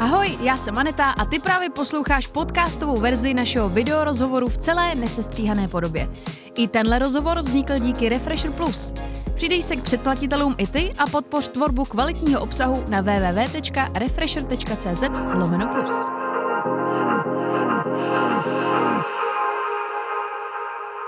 Ahoj, 0.00 0.38
já 0.40 0.56
jsem 0.56 0.78
Aneta 0.78 1.04
a 1.04 1.24
ty 1.24 1.38
právě 1.38 1.70
posloucháš 1.70 2.26
podcastovou 2.26 2.96
verzi 2.96 3.34
našeho 3.34 3.68
videorozhovoru 3.68 4.48
v 4.48 4.56
celé 4.56 4.94
nesestříhané 4.94 5.68
podobě. 5.68 6.08
I 6.56 6.68
tenhle 6.68 6.98
rozhovor 6.98 7.42
vznikl 7.42 7.78
díky 7.78 8.08
Refresher 8.08 8.50
Plus. 8.50 8.94
Přidej 9.34 9.62
se 9.62 9.76
k 9.76 9.82
předplatitelům 9.82 10.54
i 10.58 10.66
ty 10.66 10.94
a 10.98 11.06
podpoř 11.06 11.48
tvorbu 11.48 11.84
kvalitního 11.84 12.40
obsahu 12.40 12.84
na 12.88 13.00
www.refresher.cz 13.00 15.02
lomeno 15.34 15.66
plus. 15.66 16.23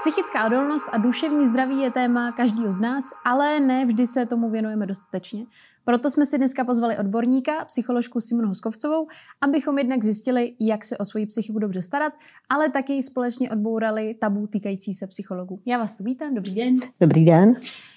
Psychická 0.06 0.46
odolnost 0.46 0.88
a 0.92 0.98
duševní 0.98 1.46
zdraví 1.46 1.78
je 1.80 1.90
téma 1.90 2.32
každého 2.32 2.72
z 2.72 2.80
nás, 2.80 3.04
ale 3.24 3.60
ne 3.60 3.86
vždy 3.86 4.06
se 4.06 4.26
tomu 4.26 4.50
věnujeme 4.50 4.86
dostatečně. 4.86 5.46
Proto 5.84 6.10
jsme 6.10 6.26
si 6.26 6.38
dneska 6.38 6.64
pozvali 6.64 6.98
odborníka, 6.98 7.64
psycholožku 7.64 8.20
Simonu 8.20 8.48
Hoskovcovou, 8.48 9.06
abychom 9.40 9.78
jednak 9.78 10.04
zjistili, 10.04 10.54
jak 10.60 10.84
se 10.84 10.98
o 10.98 11.04
svoji 11.04 11.26
psychiku 11.26 11.58
dobře 11.58 11.82
starat, 11.82 12.12
ale 12.48 12.70
taky 12.70 13.02
společně 13.02 13.50
odbourali 13.50 14.14
tabu 14.14 14.46
týkající 14.46 14.94
se 14.94 15.06
psychologů. 15.06 15.62
Já 15.66 15.78
vás 15.78 15.94
tu 15.94 16.04
vítám, 16.04 16.34
dobrý 16.34 16.54
den. 16.54 16.76
Dobrý 17.00 17.24
den. 17.24 17.54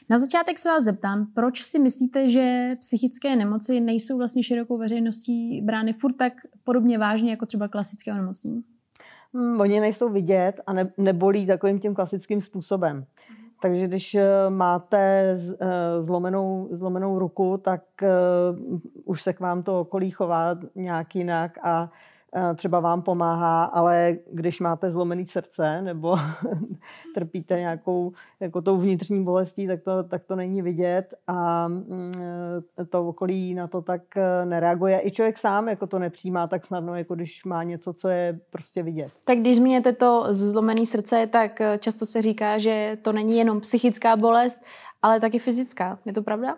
Na 0.10 0.20
začátek 0.20 0.60
se 0.60 0.70
vás 0.70 0.84
zeptám, 0.84 1.28
proč 1.36 1.64
si 1.64 1.80
myslíte, 1.80 2.30
že 2.30 2.76
psychické 2.80 3.36
nemoci 3.36 3.80
nejsou 3.80 4.18
vlastně 4.18 4.44
širokou 4.44 4.78
veřejností 4.78 5.62
brány 5.62 5.94
furt 5.94 6.14
tak 6.14 6.34
podobně 6.64 6.98
vážně 6.98 7.32
jako 7.32 7.46
třeba 7.46 7.68
klasické 7.68 8.12
onemocnění? 8.12 8.64
Hmm, 9.34 9.62
oni 9.62 9.80
nejsou 9.80 10.10
vidět 10.10 10.62
a 10.68 10.74
ne, 10.74 10.92
nebolí 10.98 11.46
takovým 11.46 11.80
tím 11.80 11.96
klasickým 11.96 12.42
způsobem. 12.42 13.06
Takže 13.62 13.88
když 13.88 14.16
eh, 14.16 14.50
máte 14.50 15.36
eh, 15.62 15.68
zlomenou, 16.04 16.70
zlomenou 16.72 17.20
ruku, 17.20 17.58
tak 17.58 17.82
uh, 18.02 18.80
už 19.06 19.22
se 19.22 19.34
k 19.34 19.40
vám 19.40 19.64
to 19.64 19.80
okolí 19.82 20.12
chová 20.12 20.56
nějak 20.76 21.16
jinak 21.16 21.58
a 21.64 21.92
třeba 22.56 22.80
vám 22.80 23.02
pomáhá, 23.02 23.64
ale 23.64 24.18
když 24.32 24.60
máte 24.60 24.92
zlomený 24.92 25.26
srdce 25.26 25.82
nebo 25.82 26.18
trpíte 27.16 27.60
nějakou 27.60 28.12
jako 28.40 28.62
tou 28.62 28.78
vnitřní 28.78 29.24
bolestí, 29.24 29.68
tak 29.68 29.84
to, 29.84 30.04
tak 30.04 30.24
to 30.24 30.36
není 30.36 30.62
vidět 30.62 31.14
a 31.28 31.68
mm, 31.68 32.12
to 32.90 33.08
okolí 33.08 33.54
na 33.54 33.68
to 33.68 33.82
tak 33.82 34.02
nereaguje. 34.46 35.02
I 35.04 35.12
člověk 35.12 35.38
sám 35.38 35.70
jako 35.70 35.88
to 35.88 36.00
nepřijímá 36.00 36.48
tak 36.48 36.66
snadno, 36.66 36.96
jako 36.96 37.16
když 37.16 37.46
má 37.46 37.64
něco, 37.64 37.94
co 37.94 38.10
je 38.10 38.40
prostě 38.50 38.84
vidět. 38.84 39.12
Tak 39.24 39.38
když 39.38 39.56
zmíněte 39.56 39.94
to 39.94 40.26
zlomený 40.30 40.86
srdce, 40.86 41.28
tak 41.28 41.62
často 41.80 42.06
se 42.06 42.22
říká, 42.22 42.58
že 42.58 42.98
to 43.02 43.14
není 43.14 43.38
jenom 43.38 43.60
psychická 43.62 44.16
bolest, 44.16 44.60
ale 45.02 45.20
taky 45.20 45.40
fyzická. 45.40 46.00
Je 46.06 46.14
to 46.14 46.22
pravda? 46.22 46.58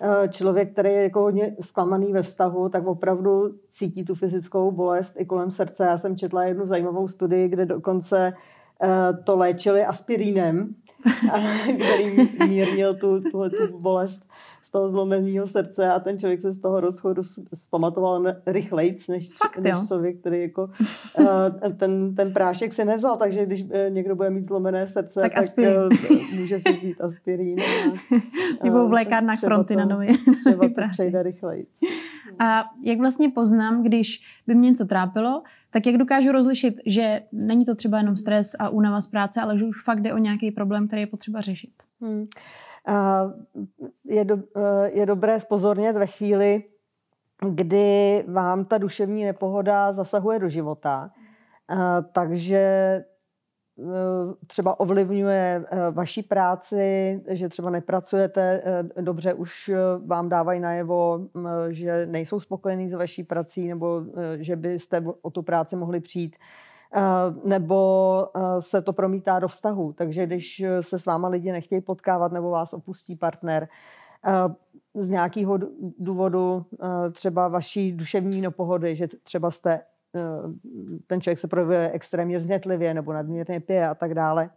Eh, 0.00 0.28
člověk, 0.28 0.72
který 0.72 0.88
je 0.88 1.02
jako 1.02 1.20
hodně 1.20 1.56
zklamaný 1.60 2.12
ve 2.12 2.22
vztahu, 2.22 2.68
tak 2.68 2.86
opravdu 2.86 3.50
cítí 3.68 4.04
tu 4.04 4.14
fyzickou 4.14 4.70
bolest 4.70 5.14
i 5.18 5.24
kolem 5.24 5.50
srdce. 5.50 5.84
Já 5.84 5.98
jsem 5.98 6.16
četla 6.16 6.44
jednu 6.44 6.66
zajímavou 6.66 7.08
studii, 7.08 7.48
kde 7.48 7.66
dokonce 7.66 8.32
eh, 8.82 9.12
to 9.24 9.36
léčili 9.36 9.84
aspirínem, 9.84 10.74
který 11.64 12.28
mírnil 12.48 12.94
tu, 12.94 13.20
tu, 13.20 13.48
bolest 13.82 14.22
toho 14.76 14.90
zlomeného 14.90 15.46
srdce 15.46 15.88
a 15.88 16.00
ten 16.00 16.18
člověk 16.18 16.40
se 16.40 16.52
z 16.52 16.60
toho 16.60 16.80
rozchodu 16.80 17.22
zpamatoval 17.54 18.24
rychleji, 18.46 18.98
než, 19.08 19.28
Fakt, 19.36 19.58
než 19.58 19.76
člověk, 19.88 20.20
který 20.20 20.42
jako 20.42 20.70
uh, 21.18 21.26
ten, 21.76 22.14
ten 22.14 22.32
prášek 22.32 22.72
si 22.72 22.84
nevzal, 22.84 23.16
takže 23.16 23.46
když 23.46 23.62
uh, 23.62 23.70
někdo 23.88 24.16
bude 24.16 24.30
mít 24.30 24.44
zlomené 24.44 24.86
srdce, 24.86 25.20
tak, 25.20 25.34
tak 25.34 25.44
uh, 25.58 25.64
může 26.40 26.60
si 26.60 26.72
vzít 26.72 27.00
aspirín. 27.00 27.56
Nebo 28.64 28.88
v 28.88 28.92
lékárnách 28.92 29.40
fronty 29.40 29.76
na 29.76 29.84
nově. 29.84 30.08
Třeba 30.40 30.68
to 30.68 30.88
přejde 30.90 31.22
rychleji. 31.22 31.66
A 32.38 32.64
jak 32.82 32.98
vlastně 32.98 33.28
poznám, 33.28 33.82
když 33.82 34.22
by 34.46 34.54
mě 34.54 34.70
něco 34.70 34.84
trápilo, 34.84 35.42
tak 35.70 35.86
jak 35.86 35.96
dokážu 35.96 36.32
rozlišit, 36.32 36.74
že 36.86 37.22
není 37.32 37.64
to 37.64 37.74
třeba 37.74 37.98
jenom 37.98 38.16
stres 38.16 38.56
a 38.58 38.68
únava 38.68 39.00
z 39.00 39.08
práce, 39.08 39.40
ale 39.40 39.58
že 39.58 39.64
už 39.64 39.84
fakt 39.84 40.00
jde 40.00 40.14
o 40.14 40.18
nějaký 40.18 40.50
problém, 40.50 40.86
který 40.86 41.02
je 41.02 41.06
potřeba 41.06 41.40
řešit? 41.40 41.72
Hmm 42.00 42.26
je, 44.04 44.24
do, 44.24 44.36
je 44.84 45.06
dobré 45.06 45.40
spozornět 45.40 45.96
ve 45.96 46.06
chvíli, 46.06 46.64
kdy 47.50 48.24
vám 48.28 48.64
ta 48.64 48.78
duševní 48.78 49.24
nepohoda 49.24 49.92
zasahuje 49.92 50.38
do 50.38 50.48
života. 50.48 51.10
Takže 52.12 52.56
e, 52.58 53.04
třeba 54.46 54.80
ovlivňuje 54.80 55.64
e, 55.70 55.90
vaší 55.90 56.22
práci, 56.22 57.20
že 57.28 57.48
třeba 57.48 57.70
nepracujete 57.70 58.62
e, 58.96 59.02
dobře, 59.02 59.34
už 59.34 59.70
vám 60.06 60.28
dávají 60.28 60.60
najevo, 60.60 61.20
že 61.68 62.06
nejsou 62.06 62.40
spokojení 62.40 62.88
s 62.88 62.94
vaší 62.94 63.24
prací 63.24 63.68
nebo 63.68 64.02
že 64.36 64.56
byste 64.56 65.04
o 65.22 65.30
tu 65.30 65.42
práci 65.42 65.76
mohli 65.76 66.00
přijít 66.00 66.36
nebo 67.44 68.28
eh, 68.36 68.60
se 68.60 68.82
to 68.82 68.92
promítá 68.92 69.38
do 69.38 69.48
vztahu. 69.48 69.92
Takže 69.92 70.26
když 70.26 70.64
se 70.80 70.98
s 70.98 71.06
váma 71.06 71.28
lidi 71.28 71.52
nechtějí 71.52 71.80
potkávat 71.80 72.32
nebo 72.32 72.50
vás 72.50 72.72
opustí 72.72 73.16
partner, 73.16 73.68
eh, 74.26 74.54
z 74.94 75.10
nějakého 75.10 75.58
důvodu 75.98 76.66
třeba 77.12 77.48
vaší 77.48 77.92
duševní 77.92 78.40
nepohody, 78.40 78.96
že 78.96 79.08
třeba 79.22 79.50
jste, 79.50 79.80
ten 81.06 81.20
člověk 81.20 81.38
se 81.38 81.48
projevuje 81.48 81.90
extrémně 81.90 82.38
vznětlivě 82.38 82.94
nebo 82.94 83.12
nadměrně 83.12 83.60
pije 83.60 83.88
a 83.88 83.94
tak 83.94 84.14
dále. 84.14 84.50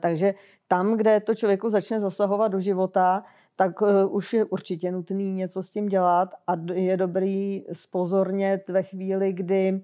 Takže 0.00 0.34
tam, 0.68 0.96
kde 0.96 1.20
to 1.20 1.34
člověku 1.34 1.70
začne 1.70 2.00
zasahovat 2.00 2.48
do 2.48 2.60
života, 2.60 3.24
tak 3.56 3.82
už 4.08 4.32
je 4.32 4.44
určitě 4.44 4.92
nutný 4.92 5.32
něco 5.32 5.62
s 5.62 5.70
tím 5.70 5.86
dělat 5.86 6.34
a 6.46 6.52
je 6.72 6.96
dobrý 6.96 7.64
spozornět 7.72 8.68
ve 8.68 8.82
chvíli, 8.82 9.32
kdy 9.32 9.72
uh, 9.72 9.80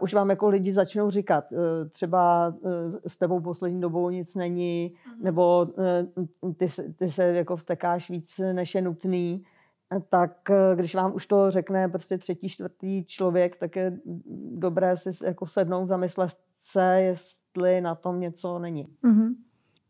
už 0.00 0.14
vám 0.14 0.30
jako 0.30 0.48
lidi 0.48 0.72
začnou 0.72 1.10
říkat, 1.10 1.52
uh, 1.52 1.58
třeba 1.90 2.48
uh, 2.48 2.70
s 3.06 3.16
tebou 3.16 3.40
poslední 3.40 3.80
dobou 3.80 4.10
nic 4.10 4.34
není, 4.34 4.94
mm. 5.06 5.24
nebo 5.24 5.66
uh, 6.40 6.52
ty, 6.54 6.66
ty 6.96 7.08
se 7.08 7.24
jako 7.34 7.56
vstekáš 7.56 8.10
víc, 8.10 8.40
než 8.52 8.74
je 8.74 8.82
nutný, 8.82 9.42
tak 10.08 10.50
když 10.74 10.94
vám 10.94 11.14
už 11.14 11.26
to 11.26 11.50
řekne 11.50 11.88
prostě 11.88 12.18
třetí, 12.18 12.48
čtvrtý 12.48 13.04
člověk, 13.04 13.56
tak 13.56 13.76
je 13.76 13.98
dobré 14.52 14.96
si 14.96 15.10
jako 15.24 15.46
sednout, 15.46 15.86
zamyslet 15.86 16.30
se, 16.60 17.02
jestli 17.02 17.80
na 17.80 17.94
tom 17.94 18.20
něco 18.20 18.58
není. 18.58 18.86
Mm-hmm. 19.04 19.34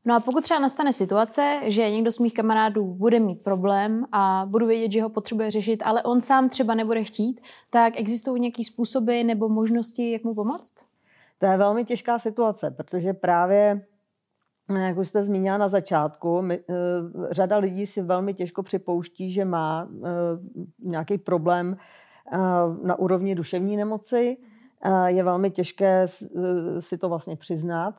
No 0.05 0.15
a 0.15 0.21
pokud 0.21 0.45
třeba 0.45 0.61
nastane 0.61 0.93
situace, 0.93 1.61
že 1.63 1.91
někdo 1.91 2.13
z 2.13 2.19
mých 2.19 2.35
kamarádů 2.35 2.85
bude 2.85 3.21
mít 3.21 3.43
problém 3.43 4.05
a 4.13 4.47
budu 4.49 4.67
vědět, 4.67 4.93
že 4.93 5.03
ho 5.03 5.09
potřebuje 5.09 5.51
řešit, 5.51 5.83
ale 5.87 6.03
on 6.03 6.21
sám 6.21 6.49
třeba 6.49 6.75
nebude 6.75 7.05
chtít, 7.05 7.41
tak 7.71 8.01
existují 8.01 8.41
nějaké 8.41 8.65
způsoby 8.65 9.23
nebo 9.23 9.49
možnosti, 9.49 10.13
jak 10.13 10.25
mu 10.25 10.35
pomoct? 10.35 10.75
To 11.39 11.47
je 11.47 11.57
velmi 11.57 11.85
těžká 11.85 12.19
situace, 12.19 12.71
protože 12.71 13.13
právě 13.13 13.87
jak 14.79 14.99
už 14.99 15.09
jste 15.09 15.23
zmínila 15.23 15.59
na 15.59 15.69
začátku, 15.69 16.43
my, 16.43 16.59
uh, 16.59 16.75
řada 17.31 17.57
lidí 17.57 17.87
si 17.87 18.03
velmi 18.03 18.35
těžko 18.35 18.63
připouští, 18.63 19.33
že 19.33 19.45
má 19.45 19.85
uh, 19.85 20.09
nějaký 20.79 21.19
problém 21.19 21.77
uh, 22.33 22.87
na 22.87 22.99
úrovni 22.99 23.35
duševní 23.35 23.77
nemoci. 23.77 24.37
Je 25.07 25.23
velmi 25.23 25.51
těžké 25.51 26.07
si 26.79 26.99
to 26.99 27.09
vlastně 27.09 27.37
přiznat. 27.37 27.95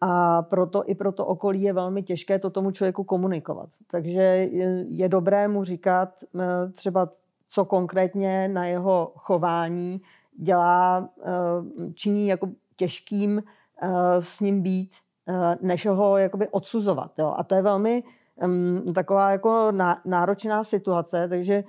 A 0.00 0.42
proto 0.42 0.82
i 0.86 0.94
pro 0.94 1.12
to 1.12 1.26
okolí 1.26 1.62
je 1.62 1.72
velmi 1.72 2.02
těžké 2.02 2.38
to 2.38 2.50
tomu 2.50 2.70
člověku 2.70 3.04
komunikovat. 3.04 3.68
Takže 3.90 4.48
je, 4.88 5.08
dobré 5.08 5.48
mu 5.48 5.64
říkat 5.64 6.08
eh, 6.22 6.68
třeba, 6.72 7.08
co 7.48 7.64
konkrétně 7.64 8.48
na 8.48 8.66
jeho 8.66 9.12
chování 9.16 10.00
dělá, 10.38 11.08
eh, 11.22 11.92
činí 11.94 12.28
jako 12.28 12.48
těžkým 12.76 13.42
eh, 13.82 14.20
s 14.20 14.40
ním 14.40 14.62
být, 14.62 14.90
než 15.62 15.86
ho 15.86 16.16
jakoby 16.16 16.48
odsuzovat. 16.48 17.18
Jo. 17.18 17.34
A 17.36 17.44
to 17.44 17.54
je 17.54 17.62
velmi 17.62 18.02
um, 18.44 18.86
taková 18.94 19.30
jako 19.30 19.72
náročná 20.04 20.64
situace, 20.64 21.28
takže 21.28 21.64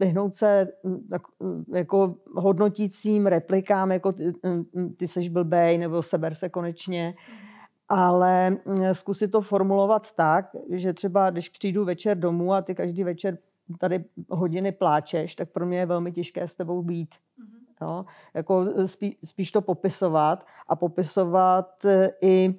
vyhnout 0.00 0.34
se 0.34 0.68
hm, 0.84 1.06
tak, 1.10 1.22
hm, 1.42 1.64
jako 1.74 2.14
hodnotícím 2.36 3.26
replikám, 3.26 3.92
jako 3.92 4.12
ty, 4.12 4.32
hm, 4.46 4.94
ty 4.96 5.08
seš 5.08 5.28
blbej, 5.28 5.78
nebo 5.78 6.02
seber 6.02 6.34
se 6.34 6.48
konečně, 6.48 7.14
ale 7.88 8.56
zkusit 8.92 9.28
to 9.28 9.40
formulovat 9.40 10.12
tak, 10.12 10.50
že 10.70 10.92
třeba 10.92 11.30
když 11.30 11.48
přijdu 11.48 11.84
večer 11.84 12.18
domů 12.18 12.54
a 12.54 12.62
ty 12.62 12.74
každý 12.74 13.04
večer 13.04 13.38
tady 13.78 14.04
hodiny 14.28 14.72
pláčeš, 14.72 15.34
tak 15.34 15.50
pro 15.50 15.66
mě 15.66 15.78
je 15.78 15.86
velmi 15.86 16.12
těžké 16.12 16.48
s 16.48 16.54
tebou 16.54 16.82
být. 16.82 17.14
Mm-hmm. 17.14 17.86
Jo? 17.86 18.04
Jako 18.34 18.66
spí, 18.86 19.16
spíš 19.24 19.52
to 19.52 19.60
popisovat 19.60 20.46
a 20.68 20.76
popisovat 20.76 21.84
e, 21.84 22.10
i, 22.20 22.54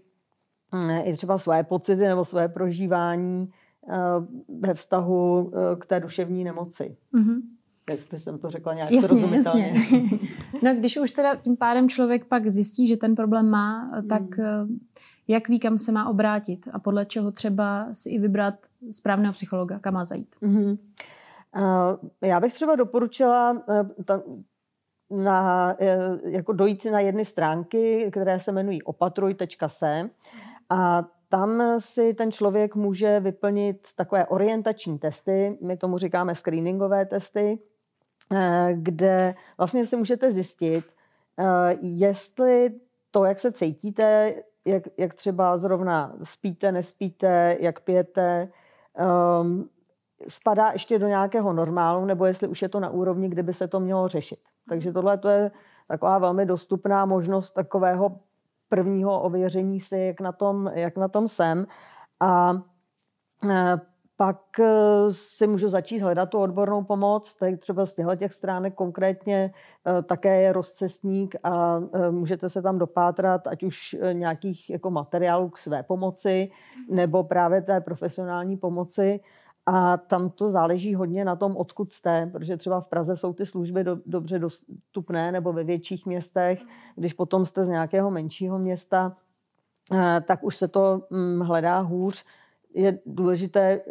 i 1.03 1.13
třeba 1.13 1.37
své 1.37 1.63
pocity 1.63 2.01
nebo 2.01 2.25
své 2.25 2.47
prožívání 2.47 3.51
ve 4.59 4.73
vztahu 4.73 5.51
e, 5.53 5.75
k 5.75 5.85
té 5.85 5.99
duševní 5.99 6.43
nemoci. 6.43 6.97
Mm-hmm. 7.13 7.41
Jestli 7.89 8.19
jsem 8.19 8.39
to 8.39 8.49
řekla 8.49 8.73
nějak 8.73 8.91
jasně, 8.91 9.07
srozumitelně. 9.07 9.73
Jasně. 9.75 10.09
No, 10.63 10.75
když 10.75 10.97
už 10.97 11.11
teda 11.11 11.35
tím 11.35 11.57
pádem 11.57 11.89
člověk 11.89 12.25
pak 12.25 12.47
zjistí, 12.47 12.87
že 12.87 12.97
ten 12.97 13.15
problém 13.15 13.49
má, 13.49 13.91
tak 14.09 14.37
mm 14.37 14.79
jak 15.27 15.49
ví, 15.49 15.59
kam 15.59 15.77
se 15.77 15.91
má 15.91 16.09
obrátit 16.09 16.65
a 16.73 16.79
podle 16.79 17.05
čeho 17.05 17.31
třeba 17.31 17.87
si 17.93 18.09
i 18.09 18.19
vybrat 18.19 18.53
správného 18.91 19.33
psychologa, 19.33 19.79
kam 19.79 19.93
má 19.93 20.05
zajít. 20.05 20.35
Mm-hmm. 20.41 20.77
Já 22.21 22.39
bych 22.39 22.53
třeba 22.53 22.75
doporučila 22.75 23.63
ta, 24.05 24.21
na, 25.09 25.75
jako 26.25 26.53
dojít 26.53 26.85
na 26.85 26.99
jedny 26.99 27.25
stránky, 27.25 28.09
které 28.11 28.39
se 28.39 28.51
jmenují 28.51 28.83
opatruj.se 28.83 30.09
a 30.69 31.05
tam 31.33 31.79
si 31.79 32.13
ten 32.13 32.31
člověk 32.31 32.75
může 32.75 33.19
vyplnit 33.19 33.87
takové 33.95 34.25
orientační 34.25 34.99
testy, 34.99 35.57
my 35.61 35.77
tomu 35.77 35.97
říkáme 35.97 36.35
screeningové 36.35 37.05
testy, 37.05 37.59
kde 38.73 39.35
vlastně 39.57 39.85
si 39.85 39.95
můžete 39.95 40.31
zjistit, 40.31 40.85
jestli 41.81 42.71
to, 43.11 43.25
jak 43.25 43.39
se 43.39 43.51
cítíte, 43.51 44.35
jak, 44.65 44.83
jak 44.97 45.13
třeba 45.13 45.57
zrovna 45.57 46.15
spíte, 46.23 46.71
nespíte, 46.71 47.57
jak 47.59 47.79
pijete, 47.79 48.49
um, 49.41 49.69
spadá 50.27 50.69
ještě 50.73 50.99
do 50.99 51.07
nějakého 51.07 51.53
normálu, 51.53 52.05
nebo 52.05 52.25
jestli 52.25 52.47
už 52.47 52.61
je 52.61 52.69
to 52.69 52.79
na 52.79 52.89
úrovni, 52.89 53.29
kde 53.29 53.43
by 53.43 53.53
se 53.53 53.67
to 53.67 53.79
mělo 53.79 54.07
řešit. 54.07 54.39
Takže 54.69 54.93
tohle 54.93 55.17
to 55.17 55.29
je 55.29 55.51
taková 55.87 56.17
velmi 56.17 56.45
dostupná 56.45 57.05
možnost 57.05 57.51
takového 57.51 58.19
prvního 58.73 59.21
ověření 59.21 59.79
si, 59.79 59.97
jak 59.97 60.21
na 60.21 60.31
tom, 60.31 60.71
jak 60.73 60.97
na 60.97 61.07
tom 61.07 61.27
jsem. 61.27 61.65
A 62.19 62.53
e, 63.49 63.77
pak 64.17 64.59
e, 64.59 64.65
si 65.11 65.47
můžu 65.47 65.69
začít 65.69 65.99
hledat 65.99 66.29
tu 66.29 66.39
odbornou 66.39 66.83
pomoc, 66.83 67.35
tak 67.35 67.59
třeba 67.59 67.85
z 67.85 67.95
těchto 67.95 68.15
těch 68.15 68.33
stránek 68.33 68.73
konkrétně 68.73 69.53
e, 69.99 70.01
také 70.01 70.41
je 70.41 70.53
rozcestník 70.53 71.35
a 71.43 71.79
můžete 72.11 72.49
se 72.49 72.61
tam 72.61 72.79
dopátrat, 72.79 73.47
ať 73.47 73.63
už 73.63 73.95
nějakých 74.13 74.69
jako 74.69 74.91
materiálů 74.91 75.49
k 75.49 75.57
své 75.57 75.83
pomoci, 75.83 76.49
nebo 76.89 77.23
právě 77.23 77.61
té 77.61 77.81
profesionální 77.81 78.57
pomoci. 78.57 79.19
A 79.65 79.97
tam 79.97 80.29
to 80.29 80.49
záleží 80.49 80.95
hodně 80.95 81.25
na 81.25 81.35
tom, 81.35 81.57
odkud 81.57 81.93
jste, 81.93 82.29
protože 82.31 82.57
třeba 82.57 82.81
v 82.81 82.87
Praze 82.87 83.17
jsou 83.17 83.33
ty 83.33 83.45
služby 83.45 83.83
do, 83.83 83.97
dobře 84.05 84.39
dostupné 84.39 85.31
nebo 85.31 85.53
ve 85.53 85.63
větších 85.63 86.05
městech. 86.05 86.61
Když 86.95 87.13
potom 87.13 87.45
jste 87.45 87.65
z 87.65 87.67
nějakého 87.67 88.11
menšího 88.11 88.59
města, 88.59 89.15
eh, 89.93 90.21
tak 90.27 90.43
už 90.43 90.55
se 90.55 90.67
to 90.67 91.01
hm, 91.11 91.39
hledá 91.39 91.79
hůř. 91.79 92.25
Je 92.75 92.99
důležité 93.05 93.61
eh, 93.61 93.83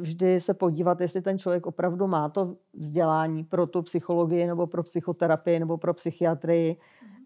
vždy 0.00 0.40
se 0.40 0.54
podívat, 0.54 1.00
jestli 1.00 1.22
ten 1.22 1.38
člověk 1.38 1.66
opravdu 1.66 2.06
má 2.06 2.28
to 2.28 2.56
vzdělání 2.74 3.44
pro 3.44 3.66
tu 3.66 3.82
psychologii 3.82 4.46
nebo 4.46 4.66
pro 4.66 4.82
psychoterapii 4.82 5.58
nebo 5.58 5.78
pro 5.78 5.94
psychiatrii, 5.94 6.76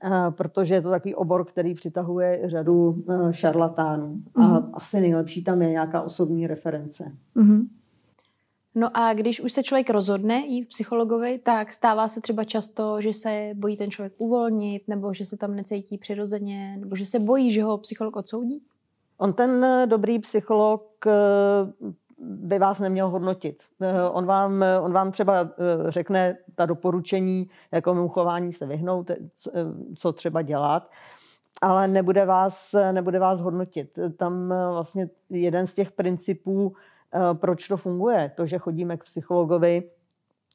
eh, 0.04 0.30
protože 0.30 0.74
je 0.74 0.82
to 0.82 0.90
takový 0.90 1.14
obor, 1.14 1.44
který 1.44 1.74
přitahuje 1.74 2.40
řadu 2.44 3.04
šarlatánů. 3.30 4.22
A 4.34 4.40
mm-hmm. 4.40 4.70
asi 4.74 5.00
nejlepší 5.00 5.44
tam 5.44 5.62
je 5.62 5.70
nějaká 5.70 6.02
osobní 6.02 6.46
reference. 6.46 7.12
Mm-hmm. 7.36 7.66
No 8.74 8.90
a 8.94 9.14
když 9.14 9.40
už 9.40 9.52
se 9.52 9.62
člověk 9.62 9.90
rozhodne 9.90 10.34
jít 10.34 10.68
psychologovi, 10.68 11.38
tak 11.38 11.72
stává 11.72 12.08
se 12.08 12.20
třeba 12.20 12.44
často, 12.44 13.00
že 13.00 13.12
se 13.12 13.50
bojí 13.54 13.76
ten 13.76 13.90
člověk 13.90 14.12
uvolnit, 14.18 14.88
nebo 14.88 15.12
že 15.12 15.24
se 15.24 15.36
tam 15.36 15.56
necítí 15.56 15.98
přirozeně, 15.98 16.72
nebo 16.78 16.96
že 16.96 17.06
se 17.06 17.18
bojí, 17.18 17.52
že 17.52 17.62
ho 17.62 17.78
psycholog 17.78 18.16
odsoudí? 18.16 18.62
On 19.18 19.32
ten 19.32 19.64
eh, 19.64 19.86
dobrý 19.86 20.18
psycholog 20.18 21.06
eh, 21.06 21.12
by 22.18 22.58
vás 22.58 22.80
neměl 22.80 23.08
hodnotit. 23.08 23.62
Eh, 23.80 24.02
on 24.02 24.26
vám, 24.26 24.64
on 24.80 24.92
vám 24.92 25.12
třeba 25.12 25.50
řekne 25.88 26.36
ta 26.54 26.66
doporučení, 26.66 27.50
jakému 27.72 28.08
chování 28.08 28.52
se 28.52 28.66
vyhnout, 28.66 29.10
co 29.96 30.12
třeba 30.12 30.42
dělat, 30.42 30.90
ale 31.62 31.88
nebude 31.88 32.24
vás, 32.24 32.74
nebude 32.92 33.18
vás 33.18 33.40
hodnotit. 33.40 33.98
Tam 34.16 34.54
vlastně 34.72 35.08
jeden 35.30 35.66
z 35.66 35.74
těch 35.74 35.92
principů 35.92 36.74
proč 37.32 37.68
to 37.68 37.76
funguje. 37.76 38.32
To, 38.34 38.46
že 38.46 38.58
chodíme 38.58 38.96
k 38.96 39.04
psychologovi, 39.04 39.82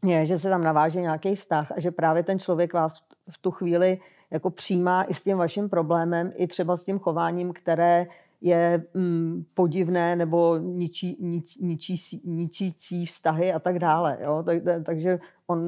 je, 0.05 0.25
že 0.25 0.39
se 0.39 0.49
tam 0.49 0.63
naváže 0.63 1.01
nějaký 1.01 1.35
vztah 1.35 1.71
a 1.71 1.79
že 1.79 1.91
právě 1.91 2.23
ten 2.23 2.39
člověk 2.39 2.73
vás 2.73 3.01
v 3.29 3.37
tu 3.37 3.51
chvíli 3.51 3.99
jako 4.31 4.49
přijímá 4.49 5.03
i 5.03 5.13
s 5.13 5.21
tím 5.21 5.37
vaším 5.37 5.69
problémem, 5.69 6.31
i 6.35 6.47
třeba 6.47 6.77
s 6.77 6.85
tím 6.85 6.99
chováním, 6.99 7.53
které 7.53 8.07
je 8.41 8.83
mm, 8.93 9.45
podivné 9.53 10.15
nebo 10.15 10.57
ničí, 10.57 11.17
nič, 11.19 11.55
ničí, 11.55 12.21
ničící 12.25 13.05
vztahy 13.05 13.53
a 13.53 13.59
tak 13.59 13.79
dále. 13.79 14.17
Jo? 14.21 14.43
Tak, 14.43 14.57
takže 14.85 15.19
on 15.47 15.59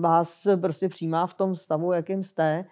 vás 0.00 0.46
prostě 0.60 0.88
přijímá 0.88 1.26
v 1.26 1.34
tom 1.34 1.56
stavu, 1.56 1.92
jakým 1.92 2.24
jste 2.24 2.64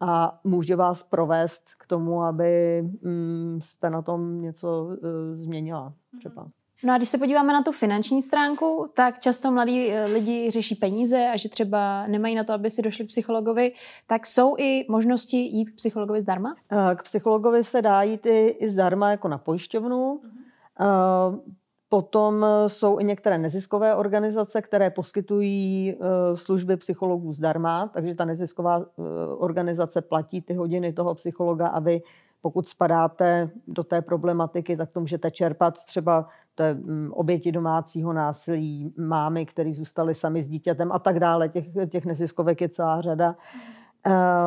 a 0.00 0.40
může 0.44 0.76
vás 0.76 1.02
provést 1.02 1.62
k 1.78 1.86
tomu, 1.86 2.22
aby 2.22 2.82
mm, 2.82 3.58
jste 3.62 3.90
na 3.90 4.02
tom 4.02 4.40
něco 4.40 4.84
uh, 4.84 4.96
změnila 5.34 5.94
třeba. 6.18 6.44
Mm-hmm. 6.44 6.63
No 6.84 6.94
a 6.94 6.96
když 6.96 7.08
se 7.08 7.18
podíváme 7.18 7.52
na 7.52 7.62
tu 7.62 7.72
finanční 7.72 8.22
stránku, 8.22 8.90
tak 8.94 9.18
často 9.18 9.50
mladí 9.50 9.90
eh, 9.90 10.06
lidi 10.06 10.50
řeší 10.50 10.74
peníze 10.74 11.28
a 11.34 11.36
že 11.36 11.48
třeba 11.48 12.06
nemají 12.06 12.34
na 12.34 12.44
to, 12.44 12.52
aby 12.52 12.70
si 12.70 12.82
došli 12.82 13.04
k 13.04 13.08
psychologovi, 13.08 13.72
tak 14.06 14.26
jsou 14.26 14.56
i 14.58 14.86
možnosti 14.88 15.36
jít 15.36 15.70
k 15.70 15.76
psychologovi 15.76 16.20
zdarma? 16.20 16.54
Eh, 16.72 16.94
k 16.94 17.02
psychologovi 17.02 17.64
se 17.64 17.82
dá 17.82 18.02
jít 18.02 18.26
i, 18.26 18.46
i 18.46 18.68
zdarma 18.68 19.10
jako 19.10 19.28
na 19.28 19.38
pojišťovnu. 19.38 20.20
Uh-huh. 20.78 21.40
Potom 21.88 22.46
jsou 22.66 22.98
i 22.98 23.04
některé 23.04 23.38
neziskové 23.38 23.94
organizace, 23.94 24.62
které 24.62 24.90
poskytují 24.90 25.96
služby 26.34 26.76
psychologů 26.76 27.32
zdarma, 27.32 27.90
takže 27.94 28.14
ta 28.14 28.24
nezisková 28.24 28.86
organizace 29.38 30.02
platí 30.02 30.42
ty 30.42 30.54
hodiny 30.54 30.92
toho 30.92 31.14
psychologa 31.14 31.66
a 31.66 31.80
vy 31.80 32.02
pokud 32.44 32.68
spadáte 32.68 33.50
do 33.66 33.84
té 33.84 34.02
problematiky, 34.02 34.76
tak 34.76 34.90
to 34.90 35.00
můžete 35.00 35.30
čerpat 35.30 35.84
třeba 35.84 36.28
té 36.54 36.74
mm, 36.74 37.12
oběti 37.12 37.52
domácího 37.52 38.12
násilí, 38.12 38.92
mámy, 38.96 39.46
které 39.46 39.72
zůstaly 39.72 40.14
sami 40.14 40.42
s 40.42 40.48
dítětem 40.48 40.92
a 40.92 40.98
tak 40.98 41.20
dále. 41.20 41.48
Těch, 41.48 41.66
těch 41.88 42.04
neziskovek 42.06 42.60
je 42.60 42.68
celá 42.68 43.00
řada. 43.00 43.36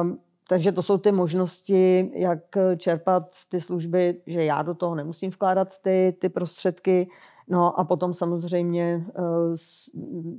Um, 0.02 0.20
takže 0.50 0.72
to 0.72 0.82
jsou 0.82 0.98
ty 0.98 1.12
možnosti, 1.12 2.12
jak 2.14 2.40
čerpat 2.78 3.36
ty 3.50 3.62
služby, 3.62 4.22
že 4.28 4.44
já 4.44 4.62
do 4.62 4.74
toho 4.74 4.96
nemusím 4.96 5.32
vkládat 5.32 5.78
ty, 5.82 6.16
ty 6.20 6.30
prostředky. 6.30 7.08
No 7.48 7.80
a 7.80 7.84
potom 7.84 8.14
samozřejmě 8.14 9.06
eh, 9.10 9.22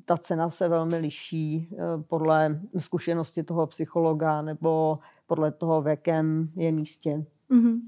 ta 0.05 0.17
cena 0.17 0.51
se 0.51 0.69
velmi 0.69 0.99
liší 0.99 1.69
eh, 1.73 1.79
podle 2.09 2.61
zkušenosti 2.79 3.43
toho 3.43 3.67
psychologa 3.67 4.43
nebo 4.43 4.99
podle 5.27 5.53
toho, 5.53 5.83
v 5.83 5.87
jakém 5.87 6.51
je 6.57 6.73
místě. 6.73 7.25
Mm-hmm. 7.51 7.81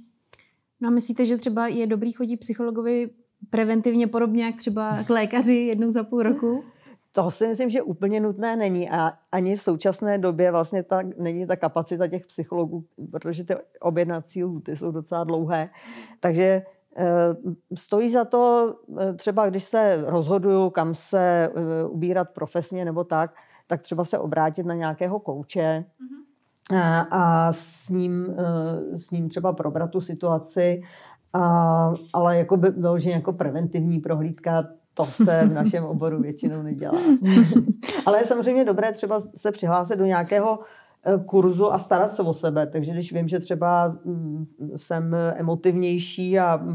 No 0.80 0.88
a 0.88 0.90
myslíte, 0.90 1.26
že 1.26 1.36
třeba 1.36 1.66
je 1.66 1.86
dobrý 1.86 2.12
chodit 2.12 2.36
psychologovi 2.36 3.10
preventivně 3.50 4.06
podobně 4.06 4.44
jak 4.44 4.56
třeba 4.56 5.02
k 5.04 5.10
lékaři 5.10 5.54
jednou 5.54 5.90
za 5.90 6.04
půl 6.04 6.22
roku? 6.22 6.64
To 7.12 7.30
si 7.30 7.48
myslím, 7.48 7.70
že 7.70 7.82
úplně 7.82 8.20
nutné 8.20 8.56
není 8.56 8.90
a 8.90 9.12
ani 9.32 9.56
v 9.56 9.62
současné 9.62 10.18
době 10.18 10.50
vlastně 10.50 10.82
ta, 10.82 11.02
není 11.18 11.46
ta 11.46 11.56
kapacita 11.56 12.08
těch 12.08 12.26
psychologů, 12.26 12.84
protože 13.10 13.44
ty 13.44 13.54
objednací 13.80 14.44
lhuty 14.44 14.76
jsou 14.76 14.90
docela 14.90 15.24
dlouhé. 15.24 15.70
Takže 16.20 16.42
e, 16.42 16.64
stojí 17.74 18.10
za 18.10 18.24
to, 18.24 18.74
e, 19.00 19.14
třeba 19.14 19.50
když 19.50 19.64
se 19.64 20.04
rozhoduju, 20.06 20.70
kam 20.70 20.94
se 20.94 21.52
e, 21.54 21.84
ubírat 21.84 22.30
profesně 22.30 22.84
nebo 22.84 23.04
tak, 23.04 23.34
tak 23.66 23.82
třeba 23.82 24.04
se 24.04 24.18
obrátit 24.18 24.66
na 24.66 24.74
nějakého 24.74 25.20
kouče, 25.20 25.84
mm-hmm 26.00 26.20
a 27.10 27.52
s 27.52 27.88
ním, 27.88 28.36
s 28.96 29.10
ním 29.10 29.28
třeba 29.28 29.52
probrat 29.52 29.90
tu 29.90 30.00
situaci, 30.00 30.82
a, 31.32 31.92
ale 32.12 32.38
jako 32.38 32.56
by 32.56 32.70
vyloženě 32.70 33.14
jako 33.14 33.32
preventivní 33.32 34.00
prohlídka, 34.00 34.64
to 34.94 35.04
se 35.04 35.44
v 35.48 35.52
našem 35.52 35.84
oboru 35.84 36.22
většinou 36.22 36.62
nedělá. 36.62 36.98
ale 38.06 38.18
je 38.18 38.26
samozřejmě 38.26 38.64
dobré 38.64 38.92
třeba 38.92 39.20
se 39.20 39.52
přihlásit 39.52 39.98
do 39.98 40.04
nějakého 40.04 40.58
e, 41.06 41.18
kurzu 41.18 41.72
a 41.72 41.78
starat 41.78 42.16
se 42.16 42.22
o 42.22 42.34
sebe. 42.34 42.66
Takže 42.66 42.92
když 42.92 43.12
vím, 43.12 43.28
že 43.28 43.38
třeba 43.38 43.96
mm, 44.04 44.46
jsem 44.76 45.16
emotivnější 45.34 46.38
a, 46.38 46.66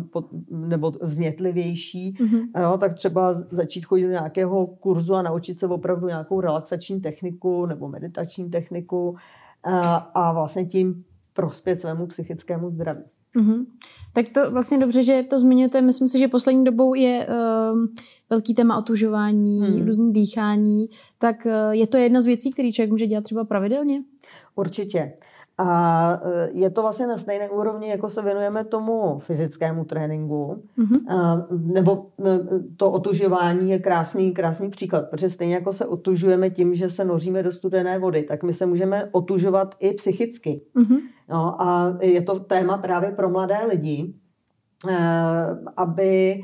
nebo 0.50 0.92
vznětlivější, 1.02 2.14
mm-hmm. 2.14 2.62
jo, 2.62 2.78
tak 2.78 2.94
třeba 2.94 3.34
začít 3.34 3.86
chodit 3.86 4.04
do 4.04 4.12
nějakého 4.12 4.68
kurzu 4.68 5.16
a 5.16 5.22
naučit 5.22 5.60
se 5.60 5.68
opravdu 5.68 6.08
nějakou 6.08 6.42
relaxační 6.42 7.02
techniku 7.02 7.66
nebo 7.66 7.88
meditační 7.88 8.50
techniku 8.50 9.16
a, 9.64 9.96
a 9.96 10.34
vlastně 10.34 10.66
tím 10.66 11.04
prospět 11.34 11.82
svému 11.82 12.08
psychickému 12.08 12.70
zdraví. 12.70 13.04
Mm-hmm. 13.36 13.65
Tak 14.13 14.30
to 14.30 14.51
vlastně 14.51 14.77
dobře, 14.77 15.04
že 15.04 15.24
to 15.30 15.39
zmiňujete. 15.39 15.82
Myslím 15.82 16.08
si, 16.08 16.20
že 16.20 16.27
poslední 16.27 16.63
dobou 16.63 16.94
je 16.94 17.27
uh, 17.27 17.80
velký 18.30 18.54
téma 18.54 18.77
otužování, 18.77 19.62
hmm. 19.62 19.86
různý 19.86 20.13
dýchání. 20.13 20.89
Tak 21.20 21.36
uh, 21.46 21.72
je 21.72 21.88
to 21.88 21.98
jedna 21.98 22.22
z 22.22 22.25
věcí, 22.25 22.51
které 22.51 22.72
člověk 22.72 22.92
může 22.92 23.08
dělat 23.08 23.24
třeba 23.24 23.44
pravidelně? 23.44 24.04
Určitě. 24.56 25.13
A 25.58 26.22
e, 26.25 26.50
je 26.54 26.70
to 26.70 26.82
vlastně 26.82 27.08
na 27.08 27.18
stejné 27.18 27.50
úrovni, 27.50 27.89
jako 27.89 28.10
se 28.10 28.22
věnujeme 28.22 28.63
tomu 28.63 29.20
fyzickému 29.20 29.86
tréninku. 29.86 30.63
Mm-hmm. 30.77 31.15
A, 31.15 31.48
nebo 31.51 32.08
e, 32.25 32.39
to 32.77 32.92
otužování 32.92 33.72
je 33.72 33.80
krásný, 33.80 34.32
krásný 34.32 34.70
příklad, 34.70 35.10
protože 35.10 35.30
stejně 35.30 35.56
jako 35.56 35.74
se 35.74 35.86
otužujeme 35.86 36.50
tím, 36.50 36.75
že 36.75 36.89
se 36.89 37.06
noříme 37.06 37.44
do 37.44 37.51
studené 37.51 38.00
vody, 38.00 38.24
tak 38.24 38.44
my 38.44 38.54
se 38.54 38.65
můžeme 38.65 39.10
otužovat 39.12 39.75
i 39.80 39.94
psychicky. 39.94 40.62
Mm-hmm. 40.75 41.00
No, 41.29 41.62
a 41.62 41.98
je 42.01 42.22
to 42.22 42.39
téma 42.39 42.77
právě 42.77 43.12
pro 43.12 43.29
mladé 43.29 43.65
lidi, 43.65 44.13
aby 45.77 46.44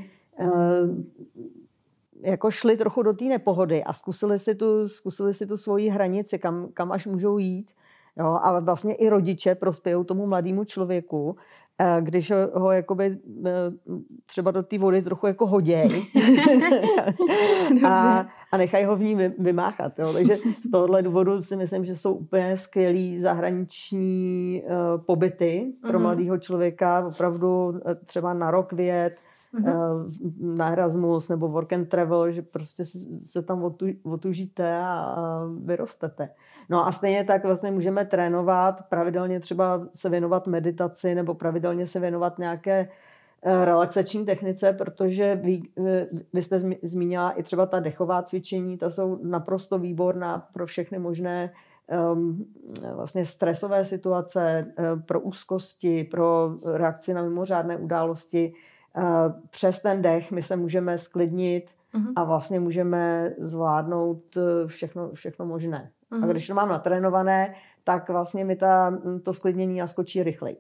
jako 2.22 2.52
šli 2.52 2.78
trochu 2.78 3.04
do 3.04 3.14
té 3.14 3.26
nepohody 3.26 3.84
a 3.84 3.94
zkusili 3.94 4.40
si 4.40 4.56
tu, 4.56 4.90
zkusili 4.90 5.34
si 5.34 5.46
tu 5.46 5.58
svoji 5.58 5.90
hranici, 5.90 6.40
kam, 6.40 6.68
kam 6.74 6.92
až 6.92 7.06
můžou 7.06 7.38
jít. 7.38 7.72
Jo, 8.18 8.40
a 8.42 8.60
vlastně 8.60 8.96
i 8.96 9.10
rodiče 9.10 9.56
prospějou 9.56 10.04
tomu 10.04 10.26
mladému 10.28 10.64
člověku, 10.64 11.36
eh, 11.36 11.71
když 12.00 12.32
ho, 12.32 12.38
ho 12.54 12.72
jakoby 12.72 13.18
eh, 13.46 13.52
třeba 14.26 14.52
do 14.52 14.64
té 14.64 14.78
vody 14.78 15.02
trochu 15.02 15.28
jako 15.28 15.48
hoděj 15.48 15.88
a, 17.88 18.28
a 18.52 18.58
nechají 18.58 18.86
ho 18.86 18.96
v 18.96 19.02
ní 19.02 19.16
vymáchat. 19.40 20.00
Jo. 20.00 20.14
Takže 20.14 20.36
z 20.36 20.72
tohohle 20.72 21.02
důvodu 21.02 21.42
si 21.42 21.56
myslím, 21.56 21.86
že 21.86 21.96
jsou 21.96 22.14
úplně 22.14 22.58
skvělý 22.58 23.22
zahraniční 23.22 24.64
uh, 24.66 25.06
pobyty 25.06 25.74
pro 25.82 25.92
mm-hmm. 25.92 26.02
mladého 26.02 26.38
člověka, 26.38 27.08
opravdu 27.08 27.82
třeba 28.06 28.34
na 28.34 28.52
rok 28.52 28.74
vět, 28.74 29.16
mm-hmm. 29.54 30.56
na 30.56 30.72
Erasmus 30.72 31.30
nebo 31.30 31.48
work 31.48 31.74
and 31.74 31.90
travel, 31.90 32.32
že 32.32 32.42
prostě 32.42 32.84
se 33.24 33.42
tam 33.42 33.64
otu, 33.64 33.86
otužíte 34.04 34.78
a, 34.78 34.88
a 34.88 35.38
vyrostete. 35.64 36.30
No 36.70 36.88
a 36.88 36.92
stejně 36.92 37.24
tak 37.24 37.46
vlastně 37.46 37.72
můžeme 37.72 38.06
trénovat, 38.06 38.90
pravidelně 38.90 39.40
třeba 39.40 39.88
se 39.94 40.10
věnovat 40.10 40.48
meditaci 40.48 41.16
nebo 41.16 41.34
pravidelně 41.34 41.88
se 41.88 42.00
věnovat 42.00 42.40
nějaké 42.40 42.90
eh, 43.44 43.66
relaxační 43.66 44.26
technice, 44.26 44.74
protože 44.74 45.36
vy, 45.36 45.62
eh, 45.88 46.08
vy 46.34 46.42
jste 46.42 46.60
zmínila 46.84 47.32
i 47.32 47.44
třeba 47.44 47.66
ta 47.66 47.80
dechová 47.80 48.24
cvičení, 48.24 48.78
ta 48.78 48.90
jsou 48.90 49.20
naprosto 49.24 49.80
výborná 49.80 50.48
pro 50.54 50.66
všechny 50.66 51.00
možné 51.00 51.52
um, 52.14 52.46
vlastně 52.94 53.26
stresové 53.26 53.86
situace, 53.86 54.74
pro 55.06 55.20
úzkosti, 55.20 56.04
pro 56.04 56.56
reakci 56.74 57.14
na 57.14 57.24
mimořádné 57.24 57.78
události. 57.78 58.54
Uh, 58.98 59.04
přes 59.50 59.82
ten 59.82 60.02
dech 60.02 60.32
my 60.32 60.44
se 60.44 60.56
můžeme 60.56 60.98
sklidnit 60.98 61.72
uh-huh. 61.94 62.14
a 62.16 62.24
vlastně 62.24 62.60
můžeme 62.60 63.34
zvládnout 63.40 64.38
všechno, 64.68 65.12
všechno 65.14 65.46
možné. 65.46 65.92
Mm-hmm. 66.12 66.18
A 66.18 66.26
mhm. 66.26 66.30
když 66.30 66.48
to 66.48 66.54
mám 66.54 66.70
natrénované, 66.70 67.56
tak 67.84 68.10
vlastně 68.10 68.46
mi 68.46 68.56
ta, 68.56 69.00
to 69.24 69.34
sklidnění 69.34 69.80
naskočí 69.80 70.24
rychleji. 70.24 70.58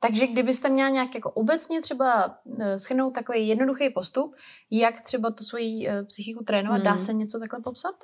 Takže 0.00 0.26
kdybyste 0.26 0.68
měla 0.68 0.88
nějak 0.88 1.14
jako 1.14 1.30
obecně 1.30 1.80
třeba 1.80 2.38
eh, 2.60 2.78
schrnout 2.78 3.14
takový 3.14 3.48
jednoduchý 3.48 3.90
postup, 3.90 4.34
jak 4.70 5.00
třeba 5.00 5.30
tu 5.30 5.44
svoji 5.44 5.88
eh, 5.88 6.02
psychiku 6.02 6.44
trénovat, 6.44 6.78
mm. 6.78 6.84
dá 6.84 6.90
mhm. 6.90 6.98
se 6.98 7.12
něco 7.12 7.38
takhle 7.40 7.60
popsat? 7.60 7.94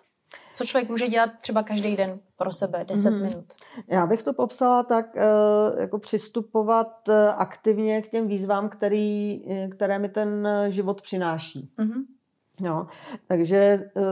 Co 0.54 0.64
člověk 0.64 0.90
může 0.90 1.08
dělat 1.08 1.30
třeba 1.40 1.62
každý 1.62 1.96
den 1.96 2.20
pro 2.36 2.52
sebe, 2.52 2.84
10 2.84 3.10
mm. 3.10 3.22
minut? 3.22 3.44
Já 3.88 4.06
bych 4.06 4.22
to 4.22 4.32
popsala 4.32 4.82
tak, 4.82 5.16
eh, 5.16 5.80
jako 5.80 5.98
přistupovat 5.98 7.08
aktivně 7.36 8.02
k 8.02 8.08
těm 8.08 8.28
výzvám, 8.28 8.68
který, 8.68 9.42
které 9.70 9.98
mi 9.98 10.08
ten 10.08 10.48
život 10.68 11.02
přináší. 11.02 11.70
Mm-hmm. 11.78 12.02
No, 12.60 12.86
takže 13.26 13.56
eh, 13.56 14.02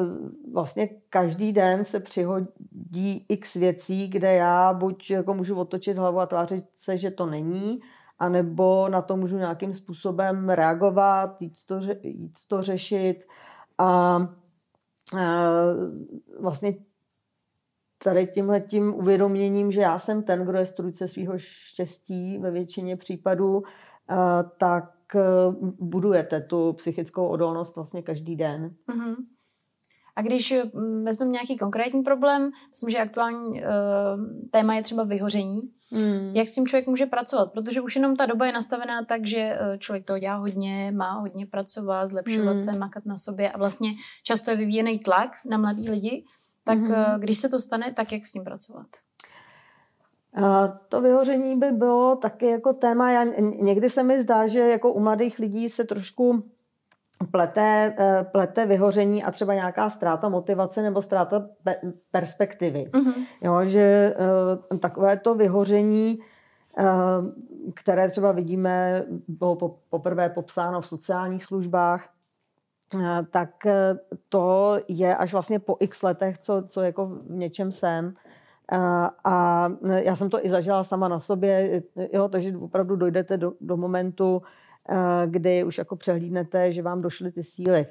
vlastně 0.52 0.88
každý 1.10 1.52
den 1.52 1.84
se 1.84 2.00
přihodí 2.00 3.26
x 3.28 3.54
věcí, 3.54 4.08
kde 4.08 4.34
já 4.34 4.72
buď 4.72 5.10
jako 5.10 5.34
můžu 5.34 5.56
otočit 5.56 5.98
hlavu 5.98 6.20
a 6.20 6.26
tvářit 6.26 6.64
se, 6.76 6.98
že 6.98 7.10
to 7.10 7.26
není, 7.26 7.80
anebo 8.18 8.88
na 8.88 9.02
to 9.02 9.16
můžu 9.16 9.36
nějakým 9.38 9.74
způsobem 9.74 10.48
reagovat, 10.48 11.36
jít 11.42 11.56
to, 11.66 11.80
jít 12.02 12.38
to 12.48 12.62
řešit. 12.62 13.26
A 13.78 14.18
vlastně 16.40 16.74
tady 18.04 18.26
tímhle 18.26 18.60
tím 18.60 18.94
uvědoměním, 18.94 19.72
že 19.72 19.80
já 19.80 19.98
jsem 19.98 20.22
ten, 20.22 20.44
kdo 20.44 20.58
je 20.58 20.66
strůjce 20.66 21.08
svého 21.08 21.34
štěstí 21.36 22.38
ve 22.38 22.50
většině 22.50 22.96
případů, 22.96 23.62
tak 24.58 25.00
Eh, 25.14 25.20
budujete 25.78 26.40
tu 26.40 26.72
psychickou 26.72 27.26
odolnost 27.26 27.76
vlastně 27.76 28.02
každý 28.02 28.36
den. 28.36 28.74
Uh-huh. 28.88 29.16
A 30.20 30.22
když 30.22 30.54
mm, 30.74 31.04
vezmeme 31.04 31.32
nějaký 31.32 31.56
konkrétní 31.56 32.02
problém, 32.02 32.50
myslím, 32.68 32.90
že 32.90 32.98
aktuální 32.98 33.48
uh, 33.50 33.58
téma 34.50 34.74
je 34.74 34.82
třeba 34.82 35.04
vyhoření. 35.04 35.60
Hmm. 35.92 36.36
Jak 36.36 36.48
s 36.48 36.54
tím 36.54 36.66
člověk 36.66 36.86
může 36.86 37.06
pracovat? 37.06 37.52
Protože 37.52 37.80
už 37.80 37.96
jenom 37.96 38.16
ta 38.16 38.26
doba 38.26 38.46
je 38.46 38.52
nastavená 38.52 39.04
tak, 39.04 39.26
že 39.26 39.58
uh, 39.60 39.76
člověk 39.78 40.04
to 40.04 40.18
dělá 40.18 40.34
hodně, 40.34 40.92
má 40.96 41.12
hodně 41.12 41.46
pracovat, 41.46 42.08
zlepšovat 42.08 42.52
hmm. 42.52 42.60
se, 42.60 42.72
makat 42.72 43.06
na 43.06 43.16
sobě 43.16 43.50
a 43.50 43.58
vlastně 43.58 43.90
často 44.22 44.50
je 44.50 44.56
vyvíjený 44.56 44.98
tlak 44.98 45.30
na 45.46 45.58
mladý 45.58 45.90
lidi. 45.90 46.24
Tak 46.64 46.78
hmm. 46.78 46.90
uh, 46.90 47.18
když 47.18 47.38
se 47.38 47.48
to 47.48 47.60
stane, 47.60 47.92
tak 47.92 48.12
jak 48.12 48.26
s 48.26 48.32
tím 48.32 48.44
pracovat? 48.44 48.86
To 50.88 51.00
vyhoření 51.00 51.58
by 51.58 51.70
bylo 51.70 52.16
taky 52.16 52.46
jako 52.46 52.72
téma. 52.72 53.10
Já, 53.10 53.24
někdy 53.60 53.90
se 53.90 54.02
mi 54.02 54.22
zdá, 54.22 54.46
že 54.46 54.60
jako 54.60 54.92
u 54.92 55.00
mladých 55.00 55.38
lidí 55.38 55.68
se 55.68 55.84
trošku 55.84 56.49
plete, 57.30 57.94
eh, 57.98 58.24
plete 58.32 58.66
vyhoření 58.66 59.24
a 59.24 59.30
třeba 59.30 59.54
nějaká 59.54 59.90
ztráta 59.90 60.28
motivace 60.28 60.82
nebo 60.82 61.02
ztráta 61.02 61.46
perspektivy. 62.10 62.90
Mm-hmm. 62.92 63.26
Jo, 63.40 63.64
že 63.64 64.14
uh, 64.70 64.78
takové 64.78 65.16
to 65.16 65.34
vyhoření, 65.34 66.18
uh, 66.78 66.84
které 67.74 68.08
třeba 68.08 68.32
vidíme, 68.32 69.04
bylo 69.28 69.56
poprvé 69.90 70.28
popsáno 70.28 70.80
v 70.80 70.86
sociálních 70.86 71.44
službách, 71.44 72.08
tak 73.30 73.50
to 74.28 74.76
je 74.88 75.16
až 75.16 75.32
vlastně 75.32 75.58
po 75.58 75.76
x 75.80 76.02
letech, 76.02 76.38
co, 76.38 76.62
co 76.68 76.82
jako 76.82 77.06
v 77.06 77.30
něčem 77.30 77.72
jsem. 77.72 78.14
A, 78.72 79.10
a 79.24 79.68
já 79.96 80.16
jsem 80.16 80.30
to 80.30 80.46
i 80.46 80.48
zažila 80.48 80.84
sama 80.84 81.08
na 81.08 81.18
sobě, 81.18 81.82
jo, 82.12 82.28
takže 82.28 82.56
opravdu 82.56 82.96
dojdete 82.96 83.36
do, 83.36 83.52
do 83.60 83.76
momentu, 83.76 84.42
kdy 85.26 85.64
už 85.64 85.78
jako 85.78 85.96
přehlídnete, 85.96 86.72
že 86.72 86.82
vám 86.82 87.02
došly 87.02 87.32
ty 87.32 87.42
síly. 87.44 87.86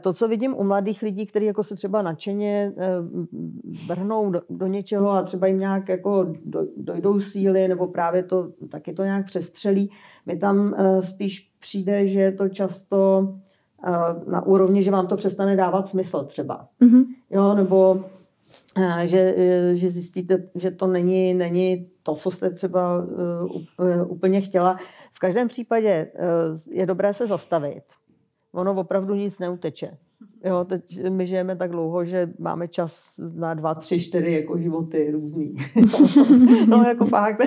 To, 0.00 0.12
co 0.12 0.28
vidím 0.28 0.54
u 0.56 0.64
mladých 0.64 1.02
lidí, 1.02 1.26
kteří 1.26 1.46
jako 1.46 1.62
se 1.62 1.74
třeba 1.74 2.02
nadšeně 2.02 2.72
e, 2.76 2.88
vrhnou 3.88 4.30
do, 4.30 4.40
do 4.50 4.66
něčeho 4.66 5.10
a 5.10 5.22
třeba 5.22 5.46
jim 5.46 5.58
nějak 5.58 5.88
jako 5.88 6.34
dojdou 6.76 7.20
síly, 7.20 7.68
nebo 7.68 7.86
právě 7.86 8.22
to 8.22 8.48
taky 8.68 8.92
to 8.92 9.04
nějak 9.04 9.26
přestřelí, 9.26 9.90
mi 10.26 10.36
tam 10.36 10.74
spíš 11.00 11.50
přijde, 11.60 12.08
že 12.08 12.20
je 12.20 12.32
to 12.32 12.48
často 12.48 13.28
na 14.26 14.46
úrovni, 14.46 14.82
že 14.82 14.90
vám 14.90 15.06
to 15.06 15.16
přestane 15.16 15.56
dávat 15.56 15.88
smysl 15.88 16.24
třeba. 16.24 16.68
Mm-hmm. 16.80 17.04
Jo, 17.30 17.54
nebo 17.54 18.04
že, 19.04 19.34
že 19.74 19.90
zjistíte, 19.90 20.48
že 20.54 20.70
to 20.70 20.86
není, 20.86 21.34
není 21.34 21.86
to, 22.06 22.14
co 22.14 22.30
jste 22.30 22.50
třeba 22.50 23.06
e, 23.80 23.92
e, 23.92 24.04
úplně 24.04 24.40
chtěla. 24.40 24.76
V 25.12 25.18
každém 25.18 25.48
případě 25.48 26.12
je 26.70 26.86
dobré 26.86 27.12
se 27.12 27.26
zastavit. 27.26 27.84
Ono 28.52 28.74
opravdu 28.74 29.14
nic 29.14 29.38
neuteče. 29.38 29.98
Jo, 30.44 30.64
teď 30.64 31.04
my 31.08 31.26
žijeme 31.26 31.56
tak 31.56 31.70
dlouho, 31.70 32.04
že 32.04 32.30
máme 32.38 32.68
čas 32.68 33.08
na 33.34 33.54
dva, 33.54 33.74
tři, 33.74 34.00
čtyři 34.00 34.32
jako 34.32 34.58
životy 34.58 35.10
různý. 35.12 35.56
no 36.68 36.82
jako 36.82 37.06
fakt. 37.06 37.40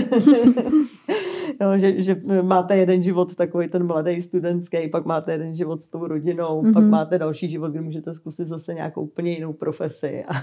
jo, 1.61 1.71
že, 1.77 2.01
že 2.01 2.21
máte 2.41 2.77
jeden 2.77 3.03
život 3.03 3.35
takový 3.35 3.67
ten 3.67 3.87
mladý 3.87 4.21
studentský, 4.21 4.89
pak 4.89 5.05
máte 5.05 5.31
jeden 5.31 5.55
život 5.55 5.81
s 5.81 5.89
tou 5.89 6.07
rodinou, 6.07 6.61
mm-hmm. 6.61 6.73
pak 6.73 6.83
mhm. 6.83 6.91
máte 6.91 7.17
další 7.17 7.49
život, 7.49 7.71
kdy 7.71 7.81
můžete 7.81 8.13
zkusit 8.13 8.47
zase 8.47 8.73
nějakou 8.73 9.01
úplně 9.01 9.31
jinou 9.31 9.53
profesi 9.53 10.23
a, 10.27 10.33
a, 10.33 10.39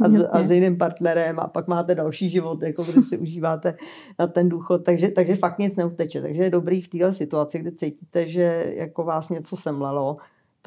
a, 0.04 0.28
a 0.30 0.42
s 0.42 0.50
jiným 0.50 0.78
partnerem 0.78 1.40
a 1.40 1.46
pak 1.46 1.68
máte 1.68 1.94
další 1.94 2.28
život, 2.28 2.62
jako 2.62 2.82
kdy 2.82 3.02
si 3.02 3.18
užíváte 3.18 3.76
na 4.18 4.26
ten 4.26 4.48
důchod. 4.48 4.84
Takže, 4.84 5.08
takže 5.08 5.34
fakt 5.34 5.58
nic 5.58 5.76
neuteče. 5.76 6.22
Takže 6.22 6.42
je 6.42 6.50
dobrý 6.50 6.80
v 6.80 6.88
této 6.88 7.12
situaci, 7.12 7.58
kdy 7.58 7.72
cítíte, 7.72 8.28
že 8.28 8.72
jako 8.76 9.04
vás 9.04 9.30
něco 9.30 9.56
semlelo, 9.56 10.16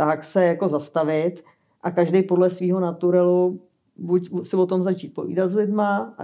tak 0.05 0.23
se 0.23 0.45
jako 0.45 0.67
zastavit 0.67 1.43
a 1.81 1.91
každý 1.91 2.23
podle 2.23 2.49
svého 2.49 2.79
naturelu 2.79 3.61
buď 3.97 4.29
si 4.43 4.55
o 4.55 4.65
tom 4.65 4.83
začít 4.83 5.13
povídat 5.13 5.49
s 5.49 5.55
lidma, 5.55 6.15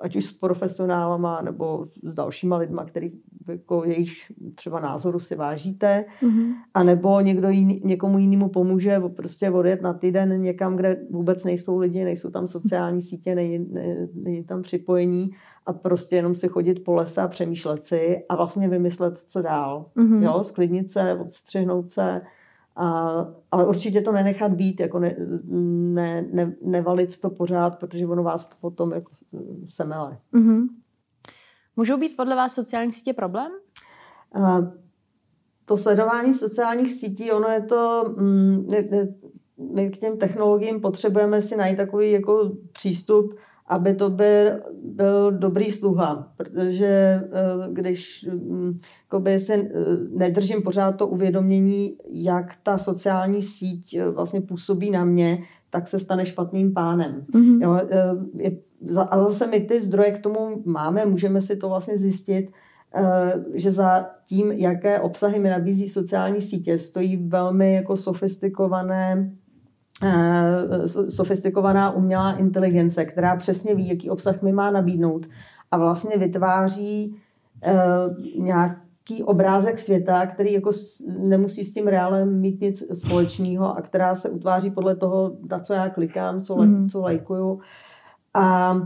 ať, 0.00 0.16
už 0.16 0.24
s 0.24 0.32
profesionálama 0.32 1.42
nebo 1.42 1.86
s 2.02 2.14
dalšíma 2.14 2.56
lidma, 2.56 2.84
který 2.84 3.08
jako 3.48 3.84
jejich 3.84 4.32
třeba 4.54 4.80
názoru 4.80 5.20
si 5.20 5.36
vážíte, 5.36 6.04
mm-hmm. 6.22 6.52
a 6.74 6.82
nebo 6.82 7.20
někdo 7.20 7.48
jiný, 7.48 7.82
někomu 7.84 8.18
jinému 8.18 8.48
pomůže 8.48 9.00
prostě 9.16 9.50
odjet 9.50 9.82
na 9.82 9.94
týden 9.94 10.42
někam, 10.42 10.76
kde 10.76 10.96
vůbec 11.10 11.44
nejsou 11.44 11.78
lidi, 11.78 12.04
nejsou 12.04 12.30
tam 12.30 12.46
sociální 12.46 13.02
sítě, 13.02 13.34
není, 13.34 13.58
ne, 13.58 14.08
není 14.14 14.44
tam 14.44 14.62
připojení 14.62 15.30
a 15.66 15.72
prostě 15.72 16.16
jenom 16.16 16.34
si 16.34 16.48
chodit 16.48 16.84
po 16.84 16.94
lese 16.94 17.22
a 17.22 17.28
přemýšlet 17.28 17.84
si 17.84 18.24
a 18.28 18.36
vlastně 18.36 18.68
vymyslet, 18.68 19.18
co 19.18 19.42
dál. 19.42 19.86
Mm-hmm. 19.96 20.22
Jo, 20.22 20.44
sklidnit 20.44 20.90
se, 20.90 21.14
odstřihnout 21.14 21.90
se, 21.90 22.22
a, 22.76 23.26
ale 23.50 23.66
určitě 23.66 24.00
to 24.00 24.12
nenechat 24.12 24.52
být, 24.52 24.80
jako 24.80 24.98
ne, 24.98 25.16
ne, 25.94 26.22
ne, 26.32 26.54
nevalit 26.62 27.18
to 27.18 27.30
pořád, 27.30 27.78
protože 27.78 28.06
ono 28.06 28.22
vás 28.22 28.48
to 28.48 28.56
potom 28.60 28.92
jako 28.92 29.12
semele. 29.68 30.18
Mm-hmm. 30.34 30.68
Můžou 31.76 31.96
být 31.96 32.16
podle 32.16 32.36
vás 32.36 32.54
sociální 32.54 32.92
sítě 32.92 33.12
problém? 33.12 33.52
A, 34.34 34.58
to 35.64 35.76
sledování 35.76 36.34
sociálních 36.34 36.92
sítí, 36.92 37.32
ono 37.32 37.48
je 37.48 37.62
to, 37.62 38.04
mm, 38.16 38.68
my 39.74 39.90
k 39.90 39.98
těm 39.98 40.18
technologiím 40.18 40.80
potřebujeme 40.80 41.42
si 41.42 41.56
najít 41.56 41.76
takový 41.76 42.10
jako 42.10 42.52
přístup, 42.72 43.34
aby 43.66 43.94
to 43.94 44.10
byl, 44.10 44.60
byl 44.84 45.32
dobrý 45.32 45.70
sluha, 45.70 46.32
protože 46.36 47.22
když 47.72 48.28
mm, 48.32 48.80
se 49.36 49.68
nedržím 50.10 50.62
pořád 50.62 50.92
to 50.92 51.06
uvědomění, 51.06 51.96
jak 52.10 52.56
ta 52.62 52.78
sociální 52.78 53.42
síť 53.42 54.00
vlastně 54.10 54.40
působí 54.40 54.90
na 54.90 55.04
mě, 55.04 55.38
tak 55.70 55.88
se 55.88 55.98
stane 55.98 56.26
špatným 56.26 56.72
pánem. 56.72 57.24
Mm-hmm. 57.34 57.62
Jo, 57.62 57.80
je, 58.36 58.52
a 59.10 59.24
zase 59.24 59.46
my 59.46 59.60
ty 59.60 59.80
zdroje 59.80 60.10
k 60.10 60.18
tomu 60.18 60.62
máme, 60.64 61.06
můžeme 61.06 61.40
si 61.40 61.56
to 61.56 61.68
vlastně 61.68 61.98
zjistit, 61.98 62.50
že 63.54 63.72
za 63.72 64.10
tím, 64.26 64.52
jaké 64.52 65.00
obsahy 65.00 65.38
mi 65.38 65.50
nabízí 65.50 65.88
sociální 65.88 66.40
sítě, 66.40 66.78
stojí 66.78 67.16
velmi 67.16 67.74
jako 67.74 67.96
sofistikované 67.96 69.32
sofistikovaná 71.08 71.90
umělá 71.90 72.32
inteligence, 72.32 73.04
která 73.04 73.36
přesně 73.36 73.74
ví, 73.74 73.88
jaký 73.88 74.10
obsah 74.10 74.42
mi 74.42 74.52
má 74.52 74.70
nabídnout 74.70 75.26
a 75.70 75.76
vlastně 75.76 76.16
vytváří 76.16 77.16
nějaký 78.38 79.22
obrázek 79.24 79.78
světa, 79.78 80.26
který 80.26 80.52
jako 80.52 80.70
nemusí 81.18 81.64
s 81.64 81.72
tím 81.72 81.86
reálem 81.86 82.40
mít 82.40 82.60
nic 82.60 82.98
společného 82.98 83.76
a 83.78 83.82
která 83.82 84.14
se 84.14 84.30
utváří 84.30 84.70
podle 84.70 84.96
toho, 84.96 85.32
na 85.50 85.60
co 85.60 85.74
já 85.74 85.88
klikám, 85.88 86.42
co, 86.42 86.56
mm. 86.56 86.88
co 86.88 87.00
lajkuju. 87.00 87.60
A, 88.34 88.42
a 88.42 88.80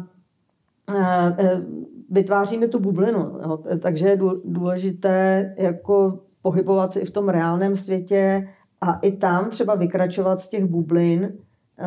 vytváříme 2.11 2.69
tu 2.69 2.79
bublinu. 2.79 3.19
Jo. 3.19 3.59
Takže 3.81 4.09
je 4.09 4.19
důležité 4.45 5.55
jako 5.59 6.19
pohybovat 6.43 6.93
se 6.93 7.01
i 7.01 7.05
v 7.05 7.11
tom 7.11 7.29
reálném 7.29 7.77
světě 7.77 8.49
a 8.80 8.92
i 8.92 9.12
tam 9.12 9.50
třeba 9.50 9.75
vykračovat 9.75 10.40
z 10.40 10.50
těch 10.50 10.64
bublin, 10.64 11.25
eh, 11.78 11.85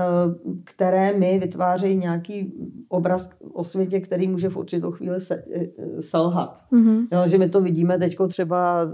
které 0.63 1.13
mi 1.13 1.39
vytvářejí 1.39 1.97
nějaký 1.97 2.53
obraz 2.89 3.31
o 3.53 3.63
světě, 3.63 3.99
který 3.99 4.27
může 4.27 4.49
v 4.49 4.57
určitou 4.57 4.91
chvíli 4.91 5.21
se, 5.21 5.43
eh, 5.55 6.01
selhat. 6.01 6.63
Mm-hmm. 6.71 7.07
Jo, 7.11 7.27
že 7.27 7.37
my 7.37 7.49
to 7.49 7.61
vidíme 7.61 7.97
teď 7.97 8.17
třeba 8.29 8.87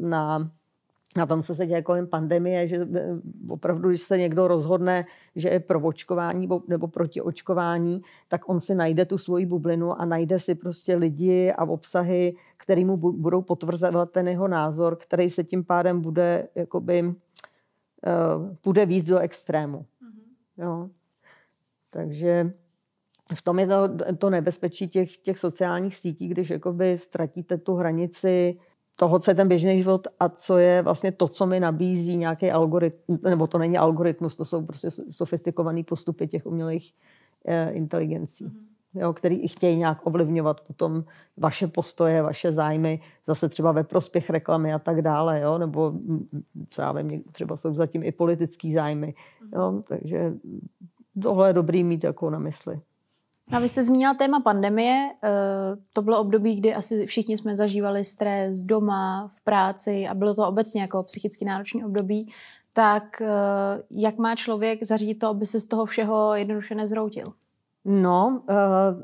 na 0.00 0.50
na 1.16 1.26
tom, 1.26 1.42
co 1.42 1.54
se 1.54 1.66
děje 1.66 1.82
kolem 1.82 2.06
pandemie, 2.06 2.66
že 2.66 2.88
eh, 2.94 3.08
opravdu, 3.48 3.88
když 3.88 4.00
se 4.00 4.18
někdo 4.18 4.48
rozhodne, 4.48 5.04
že 5.36 5.48
je 5.48 5.60
pro 5.60 5.80
očkování 5.80 6.48
nebo 6.68 6.88
proti 6.88 7.20
očkování, 7.20 8.02
tak 8.28 8.48
on 8.48 8.60
si 8.60 8.74
najde 8.74 9.04
tu 9.04 9.18
svoji 9.18 9.46
bublinu 9.46 10.00
a 10.00 10.04
najde 10.04 10.38
si 10.38 10.54
prostě 10.54 10.96
lidi 10.96 11.52
a 11.52 11.64
obsahy, 11.64 12.34
který 12.56 12.84
mu 12.84 12.96
budou 12.96 13.42
potvrzovat 13.42 14.10
ten 14.10 14.28
jeho 14.28 14.48
názor, 14.48 14.96
který 14.96 15.30
se 15.30 15.44
tím 15.44 15.64
pádem 15.64 16.00
bude 16.00 16.48
jakoby 16.54 17.14
půjde 18.60 18.86
víc 18.86 19.06
do 19.06 19.18
extrému. 19.18 19.78
Mm-hmm. 19.78 20.64
Jo. 20.64 20.88
Takže 21.90 22.52
v 23.34 23.42
tom 23.42 23.58
je 23.58 23.66
to, 23.66 23.88
to 24.18 24.30
nebezpečí 24.30 24.88
těch, 24.88 25.16
těch 25.16 25.38
sociálních 25.38 25.96
sítí, 25.96 26.28
když 26.28 26.50
jakoby 26.50 26.98
ztratíte 26.98 27.58
tu 27.58 27.74
hranici 27.74 28.58
toho, 28.96 29.18
co 29.18 29.30
je 29.30 29.34
ten 29.34 29.48
běžný 29.48 29.78
život 29.78 30.08
a 30.20 30.28
co 30.28 30.58
je 30.58 30.82
vlastně 30.82 31.12
to, 31.12 31.28
co 31.28 31.46
mi 31.46 31.60
nabízí 31.60 32.16
nějaký 32.16 32.50
algoritmus, 32.50 33.20
nebo 33.20 33.46
to 33.46 33.58
není 33.58 33.78
algoritmus, 33.78 34.36
to 34.36 34.44
jsou 34.44 34.66
prostě 34.66 34.88
sofistikované 35.10 35.84
postupy 35.84 36.28
těch 36.28 36.46
umělých 36.46 36.94
eh, 37.46 37.70
inteligencí, 37.70 38.46
mm-hmm. 38.46 38.66
Jo, 38.94 39.12
který 39.12 39.48
chtějí 39.48 39.76
nějak 39.76 40.06
ovlivňovat 40.06 40.60
potom 40.60 41.04
vaše 41.36 41.66
postoje, 41.66 42.22
vaše 42.22 42.52
zájmy, 42.52 43.00
zase 43.26 43.48
třeba 43.48 43.72
ve 43.72 43.84
prospěch 43.84 44.30
reklamy 44.30 44.74
a 44.74 44.78
tak 44.78 45.02
dále, 45.02 45.40
jo, 45.40 45.58
nebo 45.58 45.92
co 46.70 46.82
já 46.82 46.92
vím, 46.92 47.22
třeba 47.32 47.56
jsou 47.56 47.74
zatím 47.74 48.02
i 48.02 48.12
politický 48.12 48.72
zájmy, 48.72 49.14
jo, 49.54 49.82
takže 49.88 50.32
tohle 51.22 51.48
je 51.48 51.52
dobrý 51.52 51.84
mít 51.84 52.04
jako 52.04 52.30
na 52.30 52.38
mysli. 52.38 52.80
A 53.52 53.58
vy 53.58 53.68
jste 53.68 53.84
zmínila 53.84 54.14
téma 54.14 54.40
pandemie. 54.40 55.10
Eh, 55.22 55.30
to 55.92 56.02
bylo 56.02 56.20
období, 56.20 56.56
kdy 56.56 56.74
asi 56.74 57.06
všichni 57.06 57.36
jsme 57.36 57.56
zažívali 57.56 58.04
stres 58.04 58.62
doma, 58.62 59.30
v 59.34 59.40
práci 59.40 60.08
a 60.08 60.14
bylo 60.14 60.34
to 60.34 60.48
obecně 60.48 60.80
jako 60.80 61.02
psychicky 61.02 61.44
náročné 61.44 61.86
období. 61.86 62.32
Tak 62.72 63.22
eh, 63.22 63.28
jak 63.90 64.18
má 64.18 64.36
člověk 64.36 64.84
zařídit 64.84 65.14
to, 65.14 65.28
aby 65.28 65.46
se 65.46 65.60
z 65.60 65.66
toho 65.66 65.86
všeho 65.86 66.34
jednoduše 66.34 66.74
nezroutil? 66.74 67.26
No, 67.84 68.42
eh, 68.50 68.54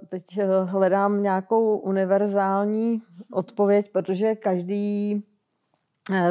teď 0.09 0.25
hledám 0.65 1.23
nějakou 1.23 1.79
univerzální 1.79 3.03
odpověď, 3.33 3.93
protože 3.93 4.35
každý 4.35 5.23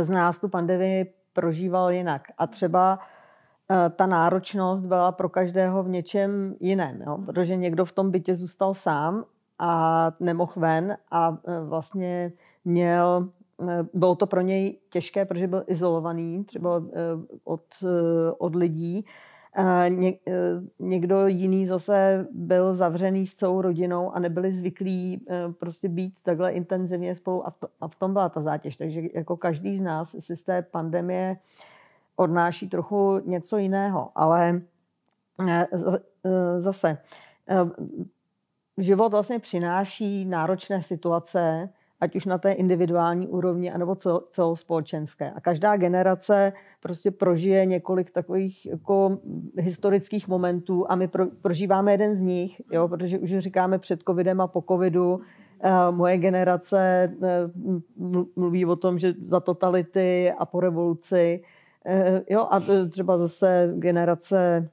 z 0.02 0.10
nás 0.10 0.40
tu 0.40 0.50
pandemii 0.50 1.14
prožíval 1.34 1.92
jinak. 1.92 2.22
A 2.38 2.48
třeba 2.48 3.00
Eh, 3.72 3.90
ta 3.90 4.06
náročnost 4.06 4.86
byla 4.86 5.12
pro 5.12 5.30
každého 5.30 5.84
v 5.84 5.90
něčem 5.90 6.56
jiném, 6.60 7.02
jo? 7.02 7.18
protože 7.26 7.56
někdo 7.56 7.86
v 7.86 7.92
tom 7.92 8.12
bytě 8.12 8.36
zůstal 8.36 8.74
sám 8.74 9.26
a 9.60 10.12
nemohl 10.20 10.52
ven 10.56 10.98
a 11.12 11.38
eh, 11.48 11.60
vlastně 11.60 12.32
měl, 12.66 13.30
eh, 13.70 13.86
bylo 13.94 14.16
to 14.16 14.28
pro 14.28 14.42
něj 14.42 14.80
těžké, 14.90 15.26
protože 15.26 15.48
byl 15.48 15.64
izolovaný 15.68 16.44
třeba 16.44 16.84
od, 17.44 17.64
od 18.38 18.56
lidí. 18.56 19.06
Ně, 19.90 20.14
někdo 20.80 21.28
jiný 21.28 21.68
zase 21.68 22.28
byl 22.32 22.76
zavřený 22.76 23.28
s 23.28 23.34
celou 23.34 23.62
rodinou 23.62 24.12
a 24.12 24.20
nebyli 24.20 24.54
zvyklí 24.54 25.26
prostě 25.60 25.90
být 25.90 26.14
takhle 26.24 26.52
intenzivně 26.52 27.16
spolu 27.16 27.48
a, 27.48 27.52
to, 27.52 27.68
a 27.82 27.88
v 27.88 27.96
tom 27.96 28.14
byla 28.14 28.30
ta 28.30 28.42
zátěž. 28.42 28.78
Takže 28.78 29.02
jako 29.14 29.38
každý 29.38 29.78
z 29.78 29.82
nás 29.82 30.16
si 30.20 30.36
z 30.36 30.44
té 30.44 30.62
pandemie 30.62 31.38
odnáší 32.16 32.70
trochu 32.70 33.22
něco 33.26 33.58
jiného, 33.58 34.12
ale 34.16 34.62
eh, 35.50 35.68
zase 36.58 36.98
život 38.78 39.12
vlastně 39.12 39.40
přináší 39.40 40.26
náročné 40.26 40.84
situace, 40.84 41.70
ať 42.06 42.16
už 42.16 42.26
na 42.26 42.38
té 42.38 42.52
individuální 42.52 43.28
úrovni, 43.28 43.72
anebo 43.72 43.96
celospolečenské. 44.32 45.32
A 45.32 45.42
každá 45.42 45.78
generace 45.78 46.54
prostě 46.80 47.12
prožije 47.12 47.66
několik 47.66 48.12
takových 48.12 48.66
jako 48.66 49.18
historických 49.58 50.28
momentů 50.28 50.92
a 50.92 50.96
my 50.96 51.08
pro, 51.08 51.26
prožíváme 51.42 51.92
jeden 51.92 52.16
z 52.16 52.22
nich, 52.22 52.62
jo, 52.72 52.88
protože 52.88 53.20
už 53.20 53.38
říkáme 53.38 53.80
před 53.80 54.04
covidem 54.08 54.42
a 54.42 54.48
po 54.48 54.64
covidu, 54.70 55.22
moje 55.92 56.18
generace 56.18 57.12
mluví 58.36 58.66
o 58.66 58.76
tom, 58.76 59.00
že 59.00 59.14
za 59.26 59.40
totality 59.40 60.32
a 60.38 60.46
po 60.46 60.60
revoluci 60.60 61.42
Eh, 61.88 62.22
jo, 62.30 62.48
a 62.52 62.62
třeba 62.90 63.18
zase 63.18 63.74
generace 63.76 64.58
eh, 64.58 64.70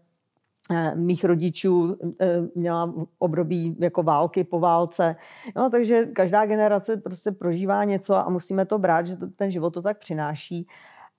mých 0.94 1.25
rodičů 1.25 1.96
eh, 2.20 2.40
měla 2.55 2.94
období 3.18 3.77
jako 3.81 4.03
války 4.03 4.44
po 4.44 4.61
válce. 4.61 5.16
No, 5.57 5.70
takže 5.70 6.07
každá 6.07 6.46
generace 6.46 6.96
prostě 6.96 7.33
prožívá 7.33 7.85
něco 7.85 8.14
a 8.14 8.29
musíme 8.29 8.66
to 8.66 8.79
brát, 8.79 9.07
že 9.07 9.16
ten 9.37 9.51
život 9.51 9.70
to 9.70 9.83
tak 9.83 9.98
přináší. 9.98 10.66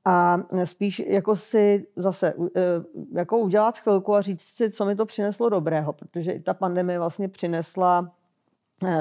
A 0.06 0.40
spíš 0.64 1.04
jako 1.08 1.36
si 1.36 1.88
zase 1.96 2.34
jako 3.14 3.38
udělat 3.38 3.80
chvilku 3.80 4.16
a 4.16 4.22
říct 4.22 4.42
si, 4.42 4.72
co 4.72 4.86
mi 4.86 4.96
to 4.96 5.06
přineslo 5.06 5.50
dobrého, 5.50 5.94
protože 5.94 6.32
i 6.32 6.40
ta 6.40 6.54
pandemie 6.54 7.00
vlastně 7.00 7.30
přinesla 7.30 8.12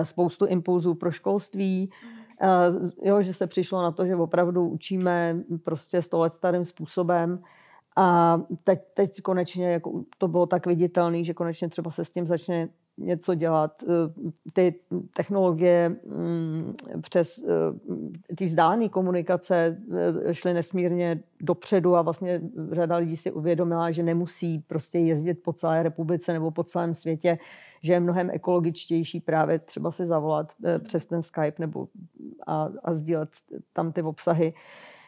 spoustu 0.02 0.46
impulzů 0.46 0.94
pro 0.94 1.10
školství, 1.10 1.90
jo, 3.02 3.22
že 3.22 3.34
se 3.34 3.46
přišlo 3.46 3.82
na 3.82 3.90
to, 3.90 4.06
že 4.06 4.16
opravdu 4.16 4.68
učíme 4.68 5.36
prostě 5.64 6.02
sto 6.02 6.18
let 6.18 6.34
starým 6.34 6.64
způsobem. 6.64 7.42
A 7.96 8.38
teď, 8.64 8.80
teď 8.94 9.22
konečně 9.22 9.72
jako 9.72 10.02
to 10.18 10.28
bylo 10.28 10.46
tak 10.46 10.66
viditelné, 10.66 11.24
že 11.24 11.34
konečně 11.34 11.68
třeba 11.68 11.90
se 11.90 12.04
s 12.04 12.10
tím 12.10 12.26
začne 12.26 12.68
něco 12.98 13.34
dělat. 13.34 13.82
Eh, 13.82 14.30
ty 14.52 14.74
technologie 15.12 15.88
mm, 15.88 16.74
přes 17.00 17.38
eh, 17.38 18.34
ty 18.34 18.44
vzdálené 18.44 18.88
komunikace 18.88 19.78
eh, 20.26 20.34
šly 20.34 20.54
nesmírně 20.54 21.20
dopředu 21.40 21.96
a 21.96 22.02
vlastně 22.02 22.40
řada 22.72 22.96
lidí 22.96 23.16
si 23.16 23.32
uvědomila, 23.32 23.90
že 23.90 24.02
nemusí 24.02 24.58
prostě 24.58 24.98
jezdit 24.98 25.34
po 25.34 25.52
celé 25.52 25.82
republice 25.82 26.32
nebo 26.32 26.50
po 26.50 26.64
celém 26.64 26.94
světě, 26.94 27.38
že 27.82 27.92
je 27.92 28.00
mnohem 28.00 28.30
ekologičtější 28.30 29.20
právě 29.20 29.58
třeba 29.58 29.90
si 29.90 30.06
zavolat 30.06 30.52
přes 30.84 31.06
ten 31.06 31.22
Skype 31.22 31.56
nebo 31.58 31.88
a, 32.46 32.68
a 32.84 32.94
sdílet 32.94 33.28
tam 33.72 33.92
ty 33.92 34.02
obsahy. 34.02 34.54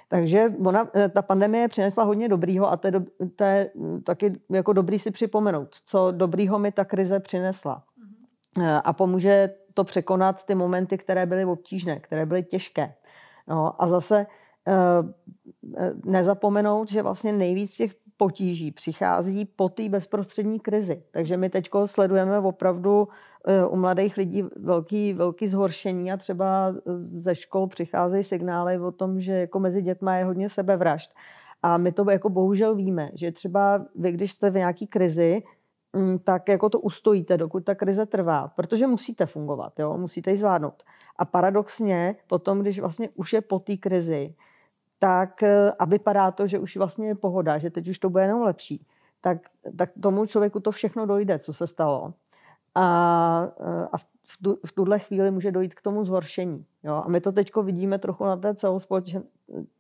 Takže 0.09 0.53
ona, 0.65 0.89
ta 1.15 1.23
pandemie 1.23 1.69
přinesla 1.69 2.05
hodně 2.05 2.29
dobrýho 2.29 2.71
a 2.71 2.77
to 2.77 2.87
je, 2.87 2.91
do, 2.91 3.01
to 3.37 3.45
je 3.45 3.71
taky 4.05 4.41
jako 4.51 4.73
dobrý 4.73 4.99
si 4.99 5.11
připomenout, 5.11 5.69
co 5.87 6.11
dobrýho 6.11 6.59
mi 6.59 6.73
ta 6.73 6.85
krize 6.85 7.21
přinesla. 7.21 7.83
Mm-hmm. 8.57 8.81
A 8.85 8.93
pomůže 8.93 9.55
to 9.75 9.85
překonat 9.85 10.45
ty 10.45 10.55
momenty, 10.55 10.99
které 10.99 11.27
byly 11.27 11.45
obtížné, 11.45 12.01
které 12.01 12.27
byly 12.27 12.43
těžké. 12.43 12.95
No, 13.49 13.83
a 13.83 13.87
zase 13.87 14.27
nezapomenout, 16.05 16.91
že 16.91 17.03
vlastně 17.03 17.33
nejvíc 17.33 17.77
těch 17.77 17.95
potíží 18.17 18.71
přichází 18.71 19.45
po 19.45 19.69
té 19.69 19.89
bezprostřední 19.89 20.61
krizi. 20.61 21.03
Takže 21.11 21.37
my 21.37 21.51
teď 21.51 21.71
sledujeme 21.85 22.39
opravdu 22.39 23.09
eh, 23.47 23.67
u 23.67 23.77
mladých 23.77 24.17
lidí 24.17 24.45
velký, 24.57 25.13
velký 25.13 25.47
zhoršení 25.47 26.13
a 26.13 26.17
třeba 26.17 26.75
ze 27.13 27.35
škol 27.35 27.67
přicházejí 27.67 28.25
signály 28.25 28.79
o 28.79 28.93
tom, 28.93 29.21
že 29.21 29.33
jako 29.33 29.61
mezi 29.61 29.83
dětma 29.83 30.17
je 30.17 30.25
hodně 30.25 30.49
sebevražd. 30.49 31.15
A 31.63 31.79
my 31.79 31.93
to 31.93 32.11
jako 32.11 32.29
bohužel 32.29 32.75
víme, 32.75 33.11
že 33.15 33.33
třeba 33.33 33.87
vy, 33.95 34.13
když 34.13 34.33
jste 34.33 34.51
v 34.51 34.55
nějaký 34.55 34.87
krizi, 34.87 35.43
mm, 35.93 36.19
tak 36.19 36.49
jako 36.49 36.69
to 36.69 36.81
ustojíte, 36.81 37.37
dokud 37.37 37.65
ta 37.65 37.75
krize 37.75 38.07
trvá, 38.07 38.49
protože 38.49 38.87
musíte 38.87 39.27
fungovat, 39.27 39.79
jo? 39.79 39.97
musíte 39.99 40.31
ji 40.31 40.37
zvládnout. 40.37 40.83
A 41.17 41.25
paradoxně 41.25 42.17
potom, 42.27 42.61
když 42.61 42.81
vlastně 42.81 43.09
už 43.15 43.33
je 43.33 43.41
po 43.41 43.59
té 43.59 43.77
krizi, 43.77 44.35
tak 45.05 45.43
eh, 45.43 45.73
a 45.79 45.85
vypadá 45.85 46.31
to, 46.31 46.47
že 46.47 46.59
už 46.59 46.77
vlastně 46.77 47.09
je 47.09 47.15
pohoda, 47.15 47.59
že 47.59 47.71
teď 47.71 47.89
už 47.89 47.99
to 47.99 48.11
bude 48.11 48.25
jenom 48.25 48.43
lepší, 48.43 48.87
tak, 49.21 49.39
tak 49.77 49.91
tomu 50.03 50.27
člověku 50.27 50.61
to 50.61 50.71
všechno 50.71 51.07
dojde, 51.07 51.39
co 51.39 51.53
se 51.53 51.67
stalo. 51.67 52.15
A, 52.75 53.49
eh, 53.61 53.89
a 53.93 53.97
v, 54.27 54.39
tu, 54.43 54.59
v 54.67 54.73
tuhle 54.73 54.99
chvíli 54.99 55.31
může 55.31 55.53
dojít 55.53 55.75
k 55.75 55.83
tomu 55.83 56.05
zhoršení. 56.05 56.67
Jo? 56.83 57.03
A 57.05 57.09
my 57.09 57.21
to 57.21 57.33
teď 57.33 57.57
vidíme 57.63 57.99
trochu 57.99 58.25
na 58.25 58.37
té 58.37 58.55
celospolečen, 58.55 59.23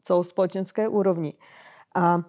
celospolečenské 0.02 0.88
úrovni. 0.88 1.34
A 1.94 2.22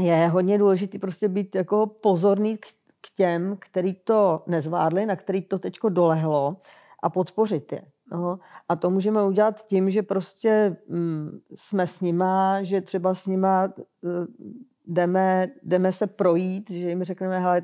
je 0.00 0.28
hodně 0.28 0.58
důležité 0.58 0.98
prostě 0.98 1.28
být 1.28 1.54
jako 1.54 1.86
pozorný 1.86 2.58
k, 2.58 2.66
k 3.00 3.10
těm, 3.16 3.56
který 3.58 3.94
to 3.94 4.42
nezvládli, 4.46 5.06
na 5.06 5.16
který 5.16 5.42
to 5.42 5.58
teď 5.58 5.78
dolehlo 5.88 6.56
a 7.02 7.10
podpořit 7.10 7.72
je. 7.72 7.82
No, 8.12 8.38
a 8.68 8.76
to 8.76 8.90
můžeme 8.90 9.22
udělat 9.22 9.66
tím, 9.66 9.90
že 9.90 10.02
prostě 10.02 10.76
mm, 10.88 11.40
jsme 11.54 11.86
s 11.86 12.00
nima, 12.00 12.62
že 12.62 12.80
třeba 12.80 13.14
s 13.14 13.26
nima 13.26 13.72
uh, 14.00 14.26
jdeme, 14.86 15.48
jdeme 15.62 15.92
se 15.92 16.06
projít, 16.06 16.70
že 16.70 16.88
jim 16.88 17.04
řekneme, 17.04 17.40
hele, 17.40 17.62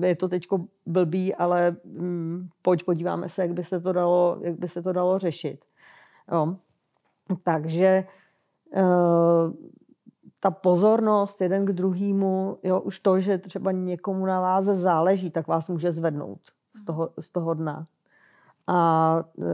je 0.00 0.16
to 0.16 0.28
teď 0.28 0.46
blbý, 0.86 1.34
ale 1.34 1.76
mm, 1.84 2.48
pojď 2.62 2.84
podíváme 2.84 3.28
se, 3.28 3.42
jak 3.42 3.52
by 3.52 3.64
se 3.64 3.80
to 3.80 3.92
dalo, 3.92 4.38
jak 4.40 4.58
by 4.58 4.68
se 4.68 4.82
to 4.82 4.92
dalo 4.92 5.18
řešit. 5.18 5.64
Jo. 6.32 6.56
Takže 7.42 8.04
uh, 8.76 9.52
ta 10.40 10.50
pozornost 10.50 11.40
jeden 11.40 11.66
k 11.66 11.72
druhému, 11.72 12.58
jo, 12.62 12.80
už 12.80 13.00
to, 13.00 13.20
že 13.20 13.38
třeba 13.38 13.72
někomu 13.72 14.26
na 14.26 14.40
vás 14.40 14.64
záleží, 14.64 15.30
tak 15.30 15.46
vás 15.46 15.68
může 15.68 15.92
zvednout 15.92 16.40
z 16.76 16.84
toho, 16.84 17.10
z 17.20 17.30
toho 17.30 17.54
dna. 17.54 17.86
A 18.66 19.18
e, 19.38 19.44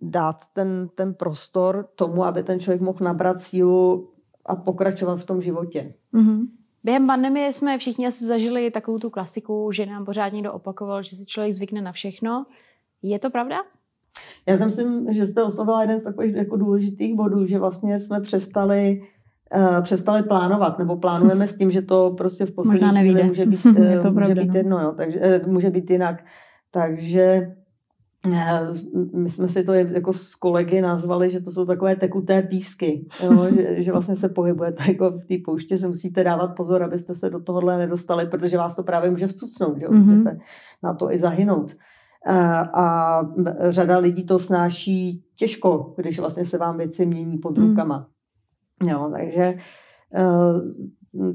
dát 0.00 0.44
ten, 0.52 0.88
ten 0.94 1.14
prostor 1.14 1.88
tomu, 1.94 2.24
aby 2.24 2.42
ten 2.42 2.60
člověk 2.60 2.80
mohl 2.80 2.98
nabrat 3.00 3.40
sílu 3.40 4.10
a 4.46 4.56
pokračovat 4.56 5.16
v 5.16 5.24
tom 5.24 5.42
životě. 5.42 5.94
Mm-hmm. 6.14 6.46
Během 6.84 7.06
pandemie 7.06 7.52
jsme 7.52 7.78
všichni 7.78 8.06
asi 8.06 8.24
zažili 8.24 8.70
takovou 8.70 8.98
tu 8.98 9.10
klasiku, 9.10 9.72
že 9.72 9.86
nám 9.86 10.04
pořád 10.04 10.32
někdo 10.32 10.52
opakoval, 10.52 11.02
že 11.02 11.16
si 11.16 11.26
člověk 11.26 11.52
zvykne 11.52 11.80
na 11.80 11.92
všechno. 11.92 12.46
Je 13.02 13.18
to 13.18 13.30
pravda? 13.30 13.56
Já 14.46 14.56
si 14.56 14.64
myslím, 14.64 15.12
že 15.12 15.26
jste 15.26 15.42
oslovila 15.42 15.80
jeden 15.82 16.00
z 16.00 16.04
takových 16.04 16.36
jako 16.36 16.56
důležitých 16.56 17.14
bodů, 17.14 17.46
že 17.46 17.58
vlastně 17.58 18.00
jsme 18.00 18.20
přestali 18.20 19.02
uh, 19.56 19.82
přestali 19.82 20.22
plánovat, 20.22 20.78
nebo 20.78 20.96
plánujeme 20.96 21.48
s 21.48 21.56
tím, 21.56 21.70
že 21.70 21.82
to 21.82 22.10
prostě 22.10 22.46
v 22.46 22.52
poslední 22.52 22.88
chvíli 23.00 23.24
může 23.24 23.46
být, 23.46 23.64
uh, 23.66 23.74
to 23.74 23.82
může 23.82 24.10
pravda, 24.10 24.34
být 24.34 24.48
no. 24.48 24.56
jedno, 24.56 24.80
jo, 24.80 24.94
takže, 24.96 25.40
může 25.46 25.70
být 25.70 25.90
jinak. 25.90 26.24
Takže 26.70 27.54
my 29.14 29.30
jsme 29.30 29.48
si 29.48 29.64
to 29.64 29.72
jako 29.72 30.12
s 30.12 30.34
kolegy 30.34 30.80
nazvali, 30.80 31.30
že 31.30 31.40
to 31.40 31.50
jsou 31.50 31.66
takové 31.66 31.96
tekuté 31.96 32.42
písky, 32.42 33.06
jo? 33.24 33.38
Že, 33.54 33.82
že 33.82 33.92
vlastně 33.92 34.16
se 34.16 34.28
pohybujete 34.28 34.82
jako 34.88 35.10
v 35.10 35.24
té 35.24 35.34
pouště, 35.44 35.78
se 35.78 35.88
musíte 35.88 36.24
dávat 36.24 36.48
pozor, 36.48 36.82
abyste 36.82 37.14
se 37.14 37.30
do 37.30 37.40
tohohle 37.40 37.78
nedostali, 37.78 38.26
protože 38.26 38.58
vás 38.58 38.76
to 38.76 38.82
právě 38.82 39.10
může 39.10 39.26
vstucnout, 39.26 39.78
že 39.78 39.86
mm-hmm. 39.86 40.04
můžete 40.04 40.38
na 40.82 40.94
to 40.94 41.12
i 41.12 41.18
zahynout. 41.18 41.76
A, 42.26 42.60
a 42.60 43.20
řada 43.68 43.98
lidí 43.98 44.26
to 44.26 44.38
snáší 44.38 45.24
těžko, 45.36 45.94
když 45.96 46.18
vlastně 46.18 46.44
se 46.44 46.58
vám 46.58 46.78
věci 46.78 47.06
mění 47.06 47.38
pod 47.38 47.58
mm. 47.58 47.68
rukama. 47.68 48.08
Jo, 48.82 49.10
takže 49.16 49.58
uh, 50.18 51.32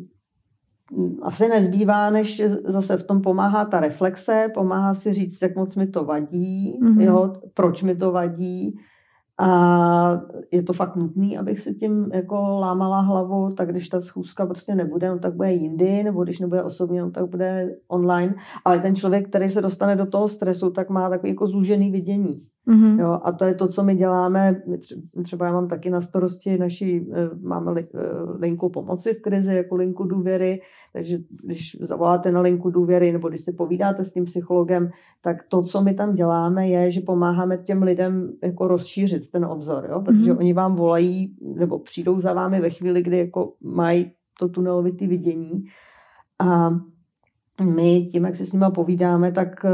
asi 1.21 1.47
nezbývá, 1.49 2.09
než 2.09 2.41
zase 2.65 2.97
v 2.97 3.03
tom 3.03 3.21
pomáhá 3.21 3.65
ta 3.65 3.79
reflexe, 3.79 4.47
pomáhá 4.53 4.93
si 4.93 5.13
říct, 5.13 5.41
jak 5.41 5.55
moc 5.55 5.75
mi 5.75 5.87
to 5.87 6.05
vadí, 6.05 6.79
mm-hmm. 6.83 7.01
jo, 7.01 7.33
proč 7.53 7.83
mi 7.83 7.95
to 7.95 8.11
vadí, 8.11 8.75
a 9.41 10.21
je 10.51 10.63
to 10.63 10.73
fakt 10.73 10.95
nutný, 10.95 11.37
abych 11.37 11.59
si 11.59 11.75
tím 11.75 12.09
jako 12.13 12.35
lámala 12.35 13.01
hlavu, 13.01 13.49
tak 13.57 13.71
když 13.71 13.89
ta 13.89 14.01
schůzka 14.01 14.45
prostě 14.45 14.75
nebude, 14.75 15.09
no 15.09 15.19
tak 15.19 15.35
bude 15.35 15.53
jindy, 15.53 16.03
nebo 16.03 16.23
když 16.23 16.39
nebude 16.39 16.63
osobně, 16.63 17.01
no 17.01 17.11
tak 17.11 17.29
bude 17.29 17.75
online. 17.87 18.35
Ale 18.65 18.79
ten 18.79 18.95
člověk, 18.95 19.29
který 19.29 19.49
se 19.49 19.61
dostane 19.61 19.95
do 19.95 20.05
toho 20.05 20.27
stresu, 20.27 20.69
tak 20.69 20.89
má 20.89 21.09
takový 21.09 21.29
jako 21.29 21.47
zúžený 21.47 21.91
vidění. 21.91 22.41
Mm-hmm. 22.69 22.99
Jo, 22.99 23.19
a 23.23 23.31
to 23.31 23.45
je 23.45 23.55
to, 23.55 23.67
co 23.67 23.83
my 23.83 23.95
děláme. 23.95 24.61
Třeba 25.23 25.45
já 25.45 25.51
mám 25.51 25.67
taky 25.67 25.89
na 25.89 26.01
starosti 26.01 26.57
naší, 26.57 27.07
eh, 27.13 27.29
máme 27.41 27.71
li, 27.71 27.87
eh, 27.95 27.99
linku 28.39 28.69
pomoci 28.69 29.13
v 29.13 29.21
krizi, 29.21 29.55
jako 29.55 29.75
linku 29.75 30.03
důvěry, 30.03 30.61
takže 30.93 31.17
když 31.43 31.77
zavoláte 31.81 32.31
na 32.31 32.41
linku 32.41 32.69
důvěry, 32.69 33.11
nebo 33.11 33.29
když 33.29 33.41
si 33.41 33.53
povídáte 33.53 34.03
s 34.03 34.13
tím 34.13 34.25
psychologem, 34.25 34.89
tak 35.21 35.37
to, 35.47 35.61
co 35.61 35.81
my 35.81 35.93
tam 35.93 36.13
děláme, 36.13 36.69
je, 36.69 36.91
že 36.91 37.01
pomáháme 37.01 37.57
těm 37.57 37.83
lidem 37.83 38.31
jako 38.43 38.67
rozšířit 38.67 39.31
ten 39.31 39.45
obzor, 39.45 39.87
jo? 39.89 40.01
protože 40.01 40.31
mm-hmm. 40.31 40.39
oni 40.39 40.53
vám 40.53 40.75
volají, 40.75 41.35
nebo 41.55 41.79
přijdou 41.79 42.21
za 42.21 42.33
vámi 42.33 42.61
ve 42.61 42.69
chvíli, 42.69 43.01
kdy 43.01 43.17
jako 43.17 43.53
mají 43.61 44.11
to 44.39 44.49
tunelovitý 44.49 45.07
vidění. 45.07 45.63
A 46.39 46.69
my 47.63 48.05
tím, 48.11 48.25
jak 48.25 48.35
si 48.35 48.45
s 48.45 48.53
nimi 48.53 48.65
povídáme, 48.75 49.31
tak 49.31 49.65
eh, 49.65 49.69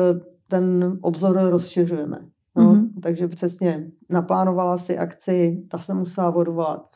ten 0.47 0.97
obzor 1.01 1.49
rozšiřujeme. 1.49 2.34
No, 2.57 2.63
mm-hmm. 2.63 2.89
Takže 3.01 3.27
přesně 3.27 3.91
naplánovala 4.09 4.77
si 4.77 4.97
akci, 4.97 5.65
ta 5.69 5.79
se 5.79 5.93
musela 5.93 6.35
odvolat. 6.35 6.95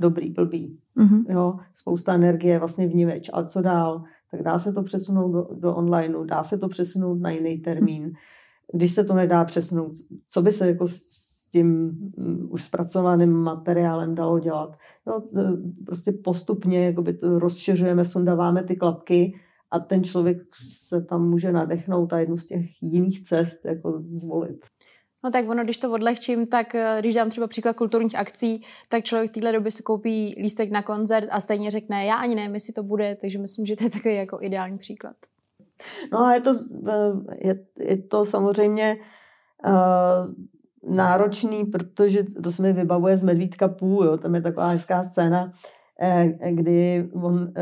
Dobrý, 0.00 0.30
blbý. 0.30 0.78
Mm-hmm. 0.96 1.24
Jo, 1.28 1.56
spousta 1.74 2.14
energie 2.14 2.58
vlastně 2.58 2.86
vníveč. 2.86 3.30
Ale 3.32 3.46
co 3.46 3.62
dál? 3.62 4.04
Tak 4.30 4.42
dá 4.42 4.58
se 4.58 4.72
to 4.72 4.82
přesunout 4.82 5.32
do, 5.32 5.48
do 5.60 5.74
onlineu, 5.74 6.24
dá 6.24 6.44
se 6.44 6.58
to 6.58 6.68
přesunout 6.68 7.20
na 7.20 7.30
jiný 7.30 7.58
termín. 7.58 8.12
Když 8.72 8.92
se 8.92 9.04
to 9.04 9.14
nedá 9.14 9.44
přesunout, 9.44 9.92
co 10.28 10.42
by 10.42 10.52
se 10.52 10.68
jako 10.68 10.88
s 10.88 11.24
tím 11.52 11.98
um, 12.16 12.48
už 12.50 12.62
zpracovaným 12.62 13.32
materiálem 13.32 14.14
dalo 14.14 14.38
dělat? 14.38 14.76
No, 15.06 15.22
prostě 15.86 16.12
postupně 16.12 16.86
jakoby 16.86 17.14
to 17.14 17.38
rozšiřujeme, 17.38 18.04
sundáváme 18.04 18.64
ty 18.64 18.76
klapky 18.76 19.34
a 19.70 19.78
ten 19.78 20.04
člověk 20.04 20.38
se 20.70 21.02
tam 21.02 21.28
může 21.28 21.52
nadechnout 21.52 22.12
a 22.12 22.18
jednu 22.18 22.38
z 22.38 22.46
těch 22.46 22.82
jiných 22.82 23.24
cest 23.24 23.64
jako 23.64 24.02
zvolit. 24.10 24.66
No 25.24 25.30
tak 25.30 25.48
ono, 25.48 25.64
když 25.64 25.78
to 25.78 25.92
odlehčím, 25.92 26.46
tak 26.46 26.74
eh, 26.74 26.96
když 27.00 27.14
dám 27.14 27.30
třeba 27.30 27.46
příklad 27.46 27.76
kulturních 27.76 28.14
akcí, 28.16 28.62
tak 28.88 29.04
člověk 29.04 29.30
v 29.30 29.34
téhle 29.34 29.52
době 29.52 29.70
si 29.70 29.82
koupí 29.82 30.34
lístek 30.38 30.70
na 30.70 30.82
koncert 30.82 31.28
a 31.30 31.40
stejně 31.40 31.70
řekne, 31.70 32.04
já 32.04 32.14
ani 32.14 32.34
nevím, 32.34 32.54
jestli 32.54 32.72
to 32.72 32.82
bude, 32.82 33.16
takže 33.20 33.38
myslím, 33.38 33.66
že 33.66 33.76
to 33.76 33.84
je 33.84 33.90
takový 33.90 34.14
jako 34.14 34.38
ideální 34.40 34.78
příklad. 34.78 35.16
No 36.12 36.18
a 36.18 36.34
je 36.34 36.40
to, 36.40 36.58
eh, 36.88 37.46
je, 37.48 37.64
je 37.78 37.96
to 37.96 38.24
samozřejmě 38.24 38.96
uh, 39.66 40.94
náročný, 40.94 41.64
protože 41.64 42.22
to 42.22 42.52
se 42.52 42.62
mi 42.62 42.72
vybavuje 42.72 43.16
z 43.16 43.24
Medvídka 43.24 43.68
půl, 43.68 44.04
jo, 44.04 44.16
tam 44.16 44.34
je 44.34 44.42
taková 44.42 44.68
hezká 44.68 45.02
scéna, 45.02 45.52
kdy 46.50 47.08
on 47.12 47.52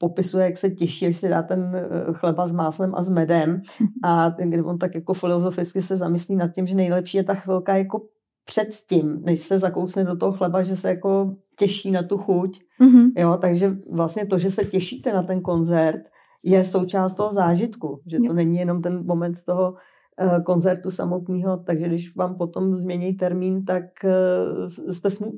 popisuje, 0.00 0.44
jak 0.44 0.56
se 0.56 0.70
těší, 0.70 1.06
až 1.06 1.16
si 1.16 1.28
dá 1.28 1.42
ten 1.42 1.72
eh, 1.74 2.12
chleba 2.12 2.46
s 2.46 2.52
máslem 2.52 2.94
a 2.94 3.02
s 3.02 3.08
medem 3.08 3.60
a 4.04 4.34
on 4.64 4.78
tak 4.78 4.94
jako 4.94 5.14
filozoficky 5.14 5.82
se 5.82 5.96
zamyslí 5.96 6.36
nad 6.36 6.48
tím, 6.54 6.66
že 6.66 6.74
nejlepší 6.74 7.16
je 7.16 7.24
ta 7.24 7.34
chvilka 7.34 7.76
jako 7.76 8.02
předtím, 8.44 9.22
než 9.22 9.40
se 9.40 9.58
zakousne 9.58 10.04
do 10.04 10.16
toho 10.16 10.32
chleba, 10.32 10.62
že 10.62 10.76
se 10.76 10.88
jako 10.88 11.36
těší 11.58 11.90
na 11.90 12.02
tu 12.02 12.18
chuť. 12.18 12.60
Mm-hmm. 12.80 13.12
Jo, 13.16 13.38
takže 13.40 13.76
vlastně 13.90 14.26
to, 14.26 14.38
že 14.38 14.50
se 14.50 14.64
těšíte 14.64 15.12
na 15.12 15.22
ten 15.22 15.40
koncert, 15.40 16.00
je 16.42 16.64
součást 16.64 17.14
toho 17.14 17.32
zážitku, 17.32 18.00
že 18.06 18.18
to 18.26 18.32
není 18.32 18.58
jenom 18.58 18.82
ten 18.82 19.06
moment 19.06 19.44
toho 19.44 19.74
koncertu 20.44 20.90
samotného, 20.90 21.56
takže 21.56 21.86
když 21.86 22.16
vám 22.16 22.34
potom 22.34 22.76
změní 22.76 23.14
termín, 23.14 23.64
tak 23.64 24.04
eh, 24.04 24.92
jste 24.92 25.10
smut, 25.10 25.34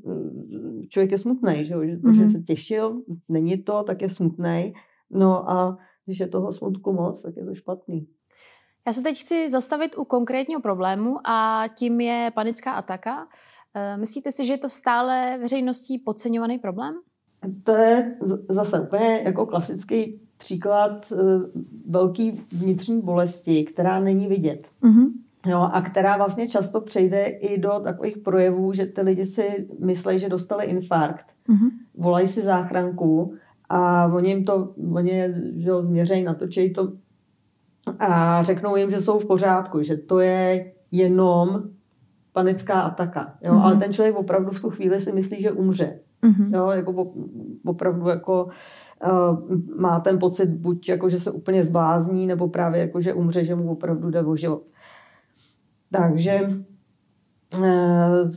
člověk 0.88 1.10
je 1.10 1.18
smutný, 1.18 1.64
že, 1.64 1.74
mm-hmm. 1.74 2.14
že 2.16 2.28
se 2.28 2.40
těšil, 2.40 3.02
není 3.28 3.62
to, 3.62 3.82
tak 3.82 4.02
je 4.02 4.08
smutný. 4.08 4.74
No 5.10 5.50
a 5.50 5.78
když 6.04 6.20
je 6.20 6.28
toho 6.28 6.52
smutku 6.52 6.92
moc, 6.92 7.22
tak 7.22 7.36
je 7.36 7.44
to 7.44 7.54
špatný. 7.54 8.06
Já 8.86 8.92
se 8.92 9.02
teď 9.02 9.20
chci 9.20 9.50
zastavit 9.50 9.98
u 9.98 10.04
konkrétního 10.04 10.60
problému 10.60 11.16
a 11.24 11.64
tím 11.74 12.00
je 12.00 12.30
panická 12.34 12.72
ataka. 12.72 13.28
Eh, 13.74 13.96
myslíte 13.96 14.32
si, 14.32 14.46
že 14.46 14.52
je 14.52 14.58
to 14.58 14.68
stále 14.68 15.38
veřejností 15.40 15.98
podceňovaný 15.98 16.58
problém? 16.58 16.94
To 17.64 17.72
je 17.72 18.16
zase 18.48 18.80
úplně 18.80 19.22
jako 19.24 19.46
klasický 19.46 20.20
příklad 20.42 21.12
eh, 21.12 21.16
velký 21.88 22.40
vnitřní 22.52 23.00
bolesti, 23.00 23.64
která 23.64 24.00
není 24.00 24.26
vidět. 24.26 24.68
Mm-hmm. 24.82 25.06
Jo, 25.46 25.68
a 25.72 25.82
která 25.82 26.16
vlastně 26.16 26.48
často 26.48 26.80
přejde 26.80 27.24
i 27.24 27.58
do 27.58 27.80
takových 27.84 28.18
projevů, 28.18 28.72
že 28.72 28.86
ty 28.86 29.00
lidi 29.00 29.24
si 29.24 29.68
myslí, 29.80 30.18
že 30.18 30.28
dostali 30.28 30.64
infarkt, 30.64 31.26
mm-hmm. 31.48 31.70
volají 31.94 32.26
si 32.26 32.42
záchranku 32.42 33.34
a 33.68 34.06
oni 34.06 34.28
jim 34.28 34.44
to, 34.44 34.74
oni 34.94 35.34
že 35.56 35.70
ho 35.70 35.82
změřejí, 35.82 36.24
natočí 36.24 36.72
to 36.72 36.92
a 37.98 38.42
řeknou 38.42 38.76
jim, 38.76 38.90
že 38.90 39.00
jsou 39.00 39.18
v 39.18 39.26
pořádku, 39.26 39.82
že 39.82 39.96
to 39.96 40.20
je 40.20 40.72
jenom 40.90 41.62
panická 42.32 42.80
ataka. 42.80 43.34
Jo? 43.42 43.52
Mm-hmm. 43.52 43.62
Ale 43.62 43.76
ten 43.76 43.92
člověk 43.92 44.16
opravdu 44.16 44.50
v 44.50 44.60
tu 44.60 44.70
chvíli 44.70 45.00
si 45.00 45.12
myslí, 45.12 45.42
že 45.42 45.52
umře. 45.52 45.98
Mm-hmm. 46.22 46.54
Jo, 46.54 46.70
jako 46.70 47.12
opravdu 47.64 48.08
jako 48.08 48.44
uh, 48.44 48.50
má 49.76 50.00
ten 50.00 50.18
pocit 50.18 50.46
buď 50.46 50.88
jako, 50.88 51.08
že 51.08 51.20
se 51.20 51.30
úplně 51.30 51.64
zblázní, 51.64 52.26
nebo 52.26 52.48
právě 52.48 52.80
jako, 52.80 53.00
že 53.00 53.14
umře, 53.14 53.44
že 53.44 53.54
mu 53.54 53.72
opravdu 53.72 54.10
jde 54.10 54.20
o 54.20 54.36
život. 54.36 54.62
Takže 55.90 56.40
uh, 57.58 58.30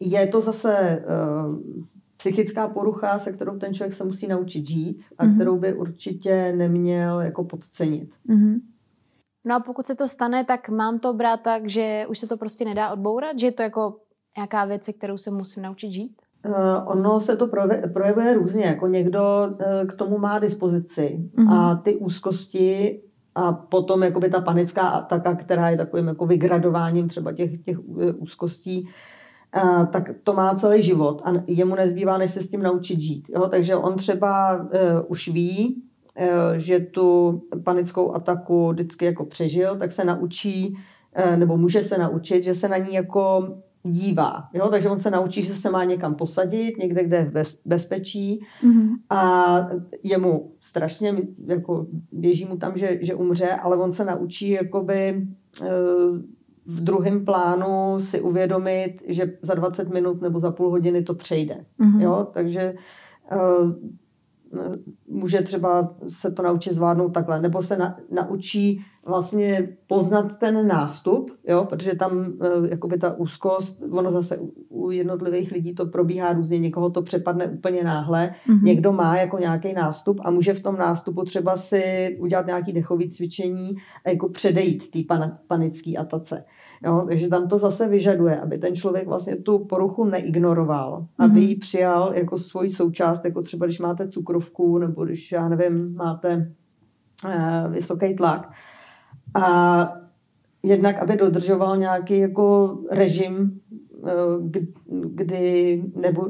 je 0.00 0.26
to 0.26 0.40
zase 0.40 1.04
uh, 1.06 1.58
psychická 2.16 2.68
porucha, 2.68 3.18
se 3.18 3.32
kterou 3.32 3.58
ten 3.58 3.74
člověk 3.74 3.94
se 3.94 4.04
musí 4.04 4.26
naučit 4.26 4.68
žít 4.68 5.04
a 5.18 5.26
mm-hmm. 5.26 5.34
kterou 5.34 5.58
by 5.58 5.74
určitě 5.74 6.52
neměl 6.56 7.20
jako 7.20 7.44
podcenit. 7.44 8.10
Mm-hmm. 8.28 8.60
No 9.46 9.54
a 9.54 9.60
pokud 9.60 9.86
se 9.86 9.94
to 9.94 10.08
stane, 10.08 10.44
tak 10.44 10.68
mám 10.68 10.98
to 10.98 11.12
brát 11.12 11.40
tak, 11.40 11.68
že 11.68 12.06
už 12.08 12.18
se 12.18 12.26
to 12.26 12.36
prostě 12.36 12.64
nedá 12.64 12.92
odbourat, 12.92 13.38
že 13.38 13.46
je 13.46 13.52
to 13.52 13.62
jako 13.62 14.00
nějaká 14.36 14.64
věc, 14.64 14.88
kterou 14.98 15.16
se 15.16 15.30
musím 15.30 15.62
naučit 15.62 15.90
žít? 15.90 16.22
Uh, 16.46 16.54
ono 16.84 17.20
se 17.20 17.36
to 17.36 17.48
projevuje, 17.92 18.34
různě, 18.34 18.64
jako 18.64 18.86
někdo 18.86 19.48
uh, 19.48 19.86
k 19.88 19.94
tomu 19.94 20.18
má 20.18 20.38
dispozici 20.38 21.30
mm-hmm. 21.36 21.52
a 21.52 21.74
ty 21.74 21.96
úzkosti 21.96 23.00
a 23.34 23.52
potom 23.52 24.02
jakoby 24.02 24.30
ta 24.30 24.40
panická 24.40 24.82
ataka, 24.82 25.34
která 25.34 25.70
je 25.70 25.76
takovým 25.76 26.08
jako 26.08 26.26
vygradováním 26.26 27.08
třeba 27.08 27.32
těch, 27.32 27.62
těch 27.64 27.78
úzkostí, 28.18 28.88
uh, 29.56 29.86
tak 29.86 30.10
to 30.22 30.32
má 30.32 30.54
celý 30.54 30.82
život 30.82 31.22
a 31.24 31.32
jemu 31.46 31.74
nezbývá, 31.74 32.18
než 32.18 32.30
se 32.30 32.42
s 32.42 32.50
tím 32.50 32.62
naučit 32.62 33.00
žít. 33.00 33.30
Jo? 33.34 33.48
Takže 33.48 33.76
on 33.76 33.96
třeba 33.96 34.60
uh, 34.60 34.68
už 35.08 35.28
ví, 35.28 35.82
uh, 36.20 36.26
že 36.56 36.80
tu 36.80 37.40
panickou 37.64 38.14
ataku 38.14 38.72
vždycky 38.72 39.04
jako 39.04 39.24
přežil, 39.24 39.76
tak 39.76 39.92
se 39.92 40.04
naučí, 40.04 40.78
uh, 41.18 41.36
nebo 41.36 41.56
může 41.56 41.84
se 41.84 41.98
naučit, 41.98 42.42
že 42.42 42.54
se 42.54 42.68
na 42.68 42.76
ní 42.76 42.94
jako 42.94 43.48
dívá. 43.84 44.48
Jo? 44.52 44.68
Takže 44.68 44.88
on 44.88 45.00
se 45.00 45.10
naučí, 45.10 45.42
že 45.42 45.54
se 45.54 45.70
má 45.70 45.84
někam 45.84 46.14
posadit, 46.14 46.78
někde, 46.78 47.04
kde 47.04 47.16
je 47.16 47.24
v 47.24 47.56
bezpečí 47.64 48.40
mm-hmm. 48.64 48.88
a 49.10 49.68
je 50.02 50.18
mu 50.18 50.52
strašně, 50.60 51.16
jako 51.46 51.86
běží 52.12 52.44
mu 52.44 52.56
tam, 52.56 52.78
že, 52.78 52.98
že 53.02 53.14
umře, 53.14 53.48
ale 53.50 53.76
on 53.76 53.92
se 53.92 54.04
naučí 54.04 54.50
jakoby 54.50 55.26
eh, 55.62 55.66
v 56.66 56.80
druhém 56.80 57.24
plánu 57.24 58.00
si 58.00 58.20
uvědomit, 58.20 59.02
že 59.06 59.38
za 59.42 59.54
20 59.54 59.90
minut 59.90 60.22
nebo 60.22 60.40
za 60.40 60.50
půl 60.50 60.70
hodiny 60.70 61.02
to 61.02 61.14
přejde. 61.14 61.64
Mm-hmm. 61.80 62.00
Jo? 62.00 62.28
Takže 62.32 62.74
eh, 63.30 63.36
může 65.08 65.42
třeba 65.42 65.94
se 66.08 66.30
to 66.30 66.42
naučit 66.42 66.74
zvládnout 66.74 67.08
takhle, 67.08 67.40
nebo 67.40 67.62
se 67.62 67.76
na, 67.76 67.96
naučí 68.10 68.80
vlastně 69.06 69.68
poznat 69.86 70.38
ten 70.38 70.66
nástup, 70.66 71.30
jo, 71.48 71.64
protože 71.64 71.94
tam 71.94 72.32
e, 72.40 72.68
jakoby 72.70 72.98
ta 72.98 73.18
úzkost, 73.18 73.82
ono 73.90 74.10
zase 74.10 74.38
u, 74.38 74.52
u 74.68 74.90
jednotlivých 74.90 75.52
lidí 75.52 75.74
to 75.74 75.86
probíhá 75.86 76.32
různě, 76.32 76.58
někoho 76.58 76.90
to 76.90 77.02
přepadne 77.02 77.46
úplně 77.46 77.84
náhle, 77.84 78.34
mm-hmm. 78.48 78.62
někdo 78.62 78.92
má 78.92 79.16
jako 79.16 79.38
nějaký 79.38 79.72
nástup 79.72 80.20
a 80.24 80.30
může 80.30 80.54
v 80.54 80.62
tom 80.62 80.76
nástupu 80.76 81.24
třeba 81.24 81.56
si 81.56 82.16
udělat 82.20 82.46
nějaký 82.46 82.72
dechový 82.72 83.10
cvičení 83.10 83.74
a 84.04 84.10
jako 84.10 84.28
předejít 84.28 84.90
té 84.90 84.98
pan, 85.08 85.38
panické 85.48 85.96
atace. 85.96 86.44
Jo, 86.84 87.04
takže 87.08 87.28
tam 87.28 87.48
to 87.48 87.58
zase 87.58 87.88
vyžaduje, 87.88 88.40
aby 88.40 88.58
ten 88.58 88.74
člověk 88.74 89.08
vlastně 89.08 89.36
tu 89.36 89.58
poruchu 89.58 90.04
neignoroval, 90.04 91.00
mm-hmm. 91.00 91.24
aby 91.24 91.40
ji 91.40 91.56
přijal 91.56 92.12
jako 92.14 92.38
svoji 92.38 92.70
součást, 92.70 93.24
jako 93.24 93.42
třeba 93.42 93.66
když 93.66 93.80
máte 93.80 94.08
cukrovku 94.08 94.78
nebo 94.78 95.04
když, 95.04 95.32
já 95.32 95.48
nevím, 95.48 95.94
máte 95.94 96.52
uh, 97.24 97.72
vysoký 97.72 98.14
tlak, 98.14 98.52
a 99.34 100.04
jednak, 100.62 100.98
aby 100.98 101.16
dodržoval 101.16 101.76
nějaký 101.76 102.18
jako 102.18 102.78
režim, 102.90 103.60
eh, 104.06 104.10
kdy 104.88 105.82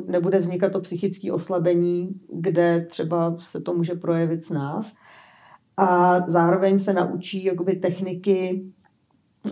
nebude 0.06 0.38
vznikat 0.38 0.72
to 0.72 0.80
psychické 0.80 1.32
oslabení, 1.32 2.20
kde 2.32 2.86
třeba 2.90 3.36
se 3.38 3.60
to 3.60 3.74
může 3.74 3.94
projevit 3.94 4.44
z 4.44 4.50
nás. 4.50 4.94
A 5.76 6.20
zároveň 6.26 6.78
se 6.78 6.92
naučí 6.92 7.44
jakoby 7.44 7.76
techniky, 7.76 8.64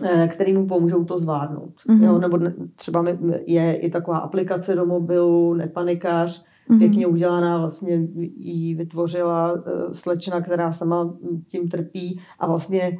eh, 0.03 0.27
které 0.27 0.53
mu 0.53 0.67
pomůžou 0.67 1.03
to 1.03 1.19
zvládnout. 1.19 1.73
Mm-hmm. 1.89 2.03
Jo, 2.03 2.19
nebo 2.19 2.39
třeba 2.75 3.05
je 3.45 3.75
i 3.75 3.89
taková 3.89 4.17
aplikace 4.17 4.75
do 4.75 4.85
mobilu, 4.85 5.53
nepanikář, 5.53 6.45
mm-hmm. 6.69 6.77
pěkně 6.77 7.07
udělaná, 7.07 7.57
vlastně 7.57 8.07
ji 8.35 8.75
vytvořila 8.75 9.53
eh, 9.57 9.93
slečna, 9.93 10.41
která 10.41 10.71
sama 10.71 11.13
tím 11.47 11.69
trpí 11.69 12.19
a 12.39 12.47
vlastně 12.47 12.99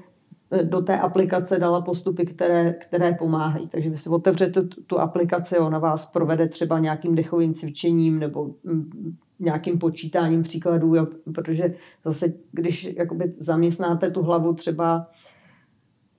do 0.63 0.81
té 0.81 0.99
aplikace 0.99 1.59
dala 1.59 1.81
postupy, 1.81 2.25
které, 2.25 2.73
které 2.73 3.13
pomáhají. 3.13 3.67
Takže 3.67 3.89
vy 3.89 3.97
si 3.97 4.09
otevřete 4.09 4.61
tu, 4.61 4.81
tu 4.81 4.99
aplikaci, 4.99 5.57
ona 5.57 5.79
vás 5.79 6.07
provede 6.07 6.47
třeba 6.47 6.79
nějakým 6.79 7.15
dechovým 7.15 7.53
cvičením 7.53 8.19
nebo 8.19 8.55
mm, 8.63 9.15
nějakým 9.39 9.79
počítáním 9.79 10.43
příkladů, 10.43 10.95
jo, 10.95 11.07
protože 11.33 11.73
zase, 12.05 12.33
když 12.51 12.93
jakoby 12.97 13.33
zaměstnáte 13.37 14.11
tu 14.11 14.21
hlavu 14.21 14.53
třeba 14.53 15.07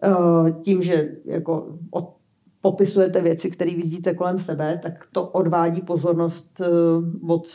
uh, 0.06 0.50
tím, 0.62 0.82
že 0.82 1.16
jako 1.24 1.78
od, 1.90 2.16
popisujete 2.60 3.22
věci, 3.22 3.50
které 3.50 3.70
vidíte 3.70 4.14
kolem 4.14 4.38
sebe, 4.38 4.80
tak 4.82 5.06
to 5.12 5.28
odvádí 5.28 5.80
pozornost 5.80 6.60
uh, 6.60 7.30
od, 7.30 7.46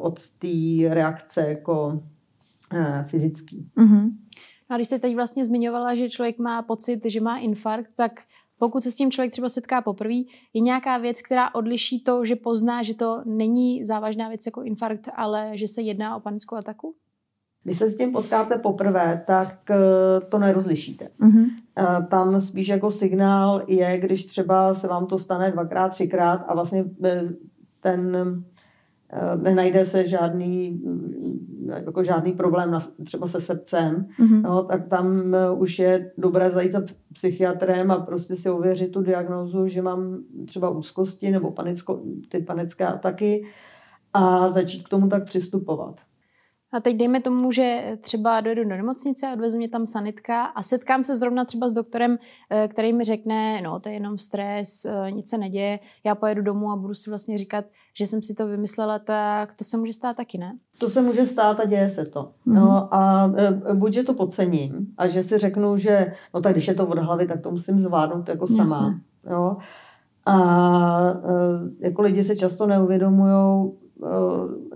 od 0.00 0.20
té 0.38 0.94
reakce 0.94 1.48
jako 1.48 2.02
fyzický. 3.06 3.66
Mm-hmm. 3.76 4.10
A 4.70 4.76
když 4.76 4.86
jste 4.86 4.98
teď 4.98 5.14
vlastně 5.14 5.44
zmiňovala, 5.44 5.94
že 5.94 6.10
člověk 6.10 6.38
má 6.38 6.62
pocit, 6.62 7.00
že 7.04 7.20
má 7.20 7.38
infarkt, 7.38 7.90
tak 7.94 8.20
pokud 8.58 8.82
se 8.82 8.90
s 8.90 8.94
tím 8.94 9.10
člověk 9.10 9.32
třeba 9.32 9.48
setká 9.48 9.82
poprvé, 9.82 10.14
je 10.54 10.60
nějaká 10.60 10.98
věc, 10.98 11.22
která 11.22 11.54
odliší 11.54 12.04
to, 12.04 12.24
že 12.24 12.36
pozná, 12.36 12.82
že 12.82 12.94
to 12.94 13.22
není 13.24 13.84
závažná 13.84 14.28
věc 14.28 14.46
jako 14.46 14.62
infarkt, 14.62 15.08
ale 15.16 15.50
že 15.54 15.66
se 15.66 15.82
jedná 15.82 16.16
o 16.16 16.20
panickou 16.20 16.56
ataku? 16.56 16.94
Když 17.62 17.78
se 17.78 17.90
s 17.90 17.96
tím 17.96 18.12
potkáte 18.12 18.58
poprvé, 18.58 19.24
tak 19.26 19.70
eh, 19.70 20.20
to 20.20 20.38
nerozlišíte. 20.38 21.08
Mm-hmm. 21.20 22.08
Tam 22.08 22.40
spíš 22.40 22.68
jako 22.68 22.90
signál 22.90 23.62
je, 23.68 23.98
když 23.98 24.26
třeba 24.26 24.74
se 24.74 24.88
vám 24.88 25.06
to 25.06 25.18
stane 25.18 25.50
dvakrát, 25.50 25.88
třikrát 25.88 26.44
a 26.48 26.54
vlastně 26.54 26.84
eh, 27.04 27.22
ten 27.80 28.16
nenajde 29.36 29.86
se 29.86 30.08
žádný, 30.08 30.70
mm, 30.70 31.70
jako 31.84 32.02
žádný 32.02 32.32
problém 32.32 32.70
na, 32.70 32.78
třeba 33.04 33.28
se 33.28 33.40
srdcem, 33.40 34.06
mm-hmm. 34.20 34.42
no, 34.42 34.64
tak 34.64 34.88
tam 34.88 35.34
eh, 35.34 35.50
už 35.50 35.78
je 35.78 36.12
dobré 36.18 36.50
zajít 36.50 36.72
za 36.72 36.82
psychiatrem 37.12 37.90
a 37.90 37.98
prostě 37.98 38.36
si 38.36 38.50
ověřit 38.50 38.92
tu 38.92 39.02
diagnózu, 39.02 39.68
že 39.68 39.82
mám 39.82 40.18
třeba 40.46 40.70
úzkosti 40.70 41.30
nebo 41.30 41.50
panicko, 41.50 42.02
ty 42.28 42.38
panické 42.38 42.86
ataky 42.86 43.44
a 44.14 44.48
začít 44.48 44.82
k 44.82 44.88
tomu 44.88 45.08
tak 45.08 45.24
přistupovat. 45.24 46.00
A 46.72 46.80
teď 46.80 46.96
dejme 46.96 47.20
tomu, 47.20 47.52
že 47.52 47.98
třeba 48.00 48.40
dojdu 48.40 48.64
do 48.64 48.76
nemocnice 48.76 49.26
a 49.26 49.32
odvezu 49.32 49.58
mě 49.58 49.68
tam 49.68 49.86
sanitka 49.86 50.44
a 50.44 50.62
setkám 50.62 51.04
se 51.04 51.16
zrovna 51.16 51.44
třeba 51.44 51.68
s 51.68 51.74
doktorem, 51.74 52.18
eh, 52.50 52.68
který 52.68 52.92
mi 52.92 53.04
řekne, 53.04 53.62
no 53.62 53.80
to 53.80 53.88
je 53.88 53.94
jenom 53.94 54.18
stres, 54.18 54.84
eh, 54.84 55.10
nic 55.10 55.28
se 55.28 55.38
neděje, 55.38 55.78
já 56.04 56.14
pojedu 56.14 56.42
domů 56.42 56.70
a 56.70 56.76
budu 56.76 56.94
si 56.94 57.10
vlastně 57.10 57.38
říkat, 57.38 57.64
že 57.96 58.06
jsem 58.06 58.22
si 58.22 58.34
to 58.34 58.46
vymyslela, 58.46 58.98
tak 58.98 59.54
to 59.54 59.64
se 59.64 59.76
může 59.76 59.92
stát 59.92 60.16
taky, 60.16 60.38
ne? 60.38 60.58
To 60.78 60.90
se 60.90 61.02
může 61.02 61.26
stát 61.26 61.60
a 61.60 61.64
děje 61.64 61.90
se 61.90 62.04
to. 62.06 62.22
Mm-hmm. 62.22 62.54
No 62.54 62.94
a 62.94 63.32
e, 63.36 63.74
buď, 63.74 63.92
že 63.92 64.02
to 64.02 64.14
podcením 64.14 64.86
a 64.98 65.08
že 65.08 65.22
si 65.22 65.38
řeknu, 65.38 65.76
že 65.76 66.12
no 66.34 66.40
tak 66.40 66.52
když 66.52 66.68
je 66.68 66.74
to 66.74 66.86
od 66.86 66.98
hlavy, 66.98 67.26
tak 67.26 67.42
to 67.42 67.50
musím 67.50 67.80
zvládnout 67.80 68.28
jako 68.28 68.46
sama. 68.46 69.00
Jo. 69.30 69.56
A 70.26 70.36
jako 71.78 72.02
lidi 72.02 72.24
si 72.24 72.36
často 72.36 72.66
neuvědomují, 72.66 73.72
Eh, 73.72 73.89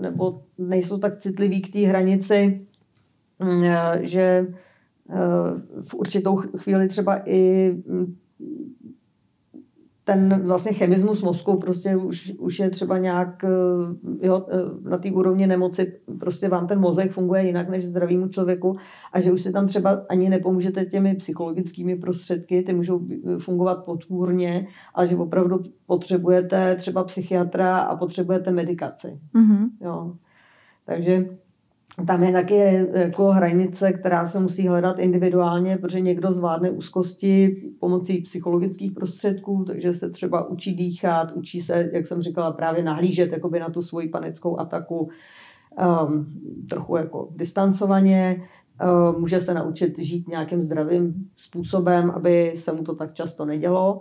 nebo 0.00 0.42
nejsou 0.58 0.98
tak 0.98 1.18
citliví 1.18 1.62
k 1.62 1.72
té 1.72 1.78
hranici, 1.78 2.66
mm, 3.38 3.64
eh, 3.64 3.98
že 4.02 4.46
eh, 5.10 5.16
v 5.84 5.94
určitou 5.94 6.36
chvíli 6.36 6.88
třeba 6.88 7.20
i 7.24 7.70
mm, 7.86 8.16
ten 10.04 10.42
vlastně 10.46 10.72
chemismus 10.72 11.22
mozku 11.22 11.56
prostě 11.56 11.96
už, 11.96 12.32
už 12.38 12.58
je 12.58 12.70
třeba 12.70 12.98
nějak 12.98 13.44
eh, 13.44 14.26
jo, 14.26 14.46
eh, 14.48 14.90
na 14.90 14.98
té 14.98 15.12
úrovni 15.12 15.46
nemoci, 15.46 16.00
prostě 16.20 16.48
vám 16.48 16.66
ten 16.66 16.80
mozek 16.80 17.10
funguje 17.10 17.46
jinak 17.46 17.68
než 17.68 17.84
zdravému 17.84 18.28
člověku 18.28 18.76
a 19.12 19.20
že 19.20 19.32
už 19.32 19.42
si 19.42 19.52
tam 19.52 19.66
třeba 19.66 20.02
ani 20.08 20.30
nepomůžete 20.30 20.84
těmi 20.84 21.14
psychologickými 21.14 21.96
prostředky, 21.96 22.62
ty 22.62 22.72
můžou 22.72 23.00
fungovat 23.38 23.84
podpůrně, 23.84 24.66
ale 24.94 25.06
že 25.06 25.16
opravdu 25.16 25.62
potřebujete 25.86 26.76
třeba 26.76 27.04
psychiatra 27.04 27.78
a 27.78 27.96
potřebujete 27.96 28.50
medikaci. 28.50 29.20
Mm-hmm. 29.34 29.68
Jo. 29.80 30.14
Takže 30.86 31.26
tam 32.06 32.22
je 32.22 32.32
taky 32.32 32.86
jako 32.94 33.30
hranice, 33.30 33.92
která 33.92 34.26
se 34.26 34.40
musí 34.40 34.68
hledat 34.68 34.98
individuálně, 34.98 35.78
protože 35.78 36.00
někdo 36.00 36.32
zvládne 36.32 36.70
úzkosti 36.70 37.56
pomocí 37.80 38.22
psychologických 38.22 38.92
prostředků, 38.92 39.64
takže 39.64 39.92
se 39.92 40.10
třeba 40.10 40.48
učí 40.48 40.74
dýchat, 40.74 41.32
učí 41.32 41.60
se, 41.60 41.90
jak 41.92 42.06
jsem 42.06 42.22
říkala, 42.22 42.52
právě 42.52 42.82
nahlížet 42.82 43.32
jakoby 43.32 43.60
na 43.60 43.70
tu 43.70 43.82
svoji 43.82 44.08
panickou 44.08 44.60
ataku 44.60 45.08
um, 46.08 46.26
trochu 46.70 46.96
jako 46.96 47.28
distancovaně, 47.36 48.42
um, 49.12 49.20
může 49.20 49.40
se 49.40 49.54
naučit 49.54 49.98
žít 49.98 50.28
nějakým 50.28 50.62
zdravým 50.62 51.28
způsobem, 51.36 52.10
aby 52.10 52.52
se 52.56 52.72
mu 52.72 52.84
to 52.84 52.94
tak 52.94 53.14
často 53.14 53.44
nedělo, 53.44 54.00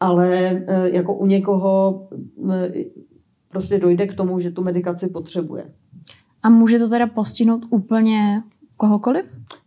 ale 0.00 0.62
uh, 0.68 0.84
jako 0.84 1.14
u 1.14 1.26
někoho 1.26 2.06
uh, 2.36 2.54
prostě 3.48 3.78
dojde 3.78 4.06
k 4.06 4.14
tomu, 4.14 4.40
že 4.40 4.50
tu 4.50 4.62
medikaci 4.62 5.08
potřebuje. 5.08 5.72
A 6.42 6.48
může 6.48 6.78
to 6.78 6.88
teda 6.88 7.06
postihnout 7.06 7.66
úplně 7.70 8.42
kohokoliv? 8.76 9.24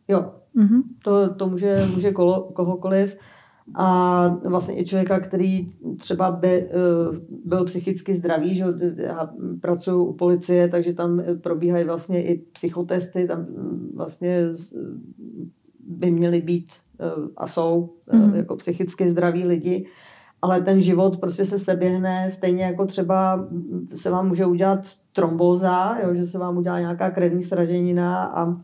Jo, 0.07 0.31
mm-hmm. 0.55 0.81
to, 1.03 1.33
to 1.33 1.49
může, 1.49 1.87
může 1.93 2.11
kolo, 2.11 2.49
kohokoliv. 2.53 3.17
A 3.75 4.27
vlastně 4.27 4.79
i 4.79 4.85
člověka, 4.85 5.19
který 5.19 5.71
třeba 5.97 6.31
by, 6.31 6.65
uh, 7.09 7.17
byl 7.45 7.65
psychicky 7.65 8.13
zdravý, 8.13 8.55
že 8.55 8.65
já 8.97 9.29
pracuji 9.61 10.05
u 10.05 10.13
policie, 10.13 10.69
takže 10.69 10.93
tam 10.93 11.23
probíhají 11.41 11.85
vlastně 11.85 12.23
i 12.23 12.37
psychotesty, 12.37 13.27
tam 13.27 13.45
vlastně 13.95 14.43
by 15.87 16.11
měly 16.11 16.41
být 16.41 16.71
uh, 17.17 17.27
a 17.37 17.47
jsou 17.47 17.89
mm-hmm. 18.11 18.35
jako 18.35 18.55
psychicky 18.55 19.09
zdraví 19.09 19.43
lidi 19.43 19.87
ale 20.41 20.61
ten 20.61 20.81
život 20.81 21.19
prostě 21.19 21.45
se 21.45 21.59
seběhne, 21.59 22.31
stejně 22.31 22.63
jako 22.63 22.85
třeba 22.85 23.47
se 23.95 24.11
vám 24.11 24.27
může 24.27 24.45
udělat 24.45 24.79
trombóza, 25.13 25.97
jo, 26.03 26.15
že 26.15 26.27
se 26.27 26.39
vám 26.39 26.57
udělá 26.57 26.79
nějaká 26.79 27.11
krevní 27.11 27.43
sraženina 27.43 28.25
a 28.25 28.57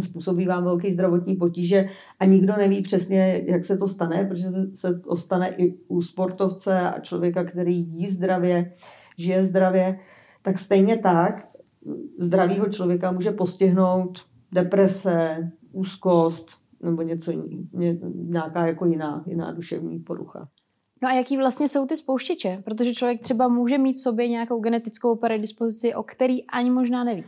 způsobí 0.00 0.46
vám 0.46 0.64
velký 0.64 0.92
zdravotní 0.92 1.36
potíže 1.36 1.88
a 2.20 2.24
nikdo 2.24 2.56
neví 2.56 2.82
přesně, 2.82 3.42
jak 3.46 3.64
se 3.64 3.76
to 3.78 3.88
stane, 3.88 4.24
protože 4.24 4.48
se 4.74 5.00
to 5.00 5.16
stane 5.16 5.54
i 5.56 5.78
u 5.88 6.02
sportovce 6.02 6.80
a 6.80 7.00
člověka, 7.00 7.44
který 7.44 7.78
jí 7.78 8.08
zdravě, 8.08 8.72
žije 9.18 9.44
zdravě, 9.44 9.98
tak 10.42 10.58
stejně 10.58 10.96
tak 10.96 11.48
zdravýho 12.18 12.68
člověka 12.68 13.12
může 13.12 13.30
postihnout 13.30 14.18
deprese, 14.52 15.50
úzkost 15.72 16.48
nebo 16.82 17.02
něco, 17.02 17.32
nějaká 18.14 18.66
jako 18.66 18.86
jiná, 18.86 19.24
jiná 19.26 19.52
duševní 19.52 19.98
porucha. 19.98 20.48
No 21.02 21.08
a 21.08 21.12
jaký 21.12 21.36
vlastně 21.36 21.68
jsou 21.68 21.86
ty 21.86 21.96
spouštěče? 21.96 22.62
Protože 22.64 22.94
člověk 22.94 23.20
třeba 23.20 23.48
může 23.48 23.78
mít 23.78 23.96
v 23.96 24.02
sobě 24.02 24.28
nějakou 24.28 24.60
genetickou 24.60 25.16
predispozici, 25.16 25.94
o 25.94 26.02
který 26.02 26.46
ani 26.46 26.70
možná 26.70 27.04
neví. 27.04 27.24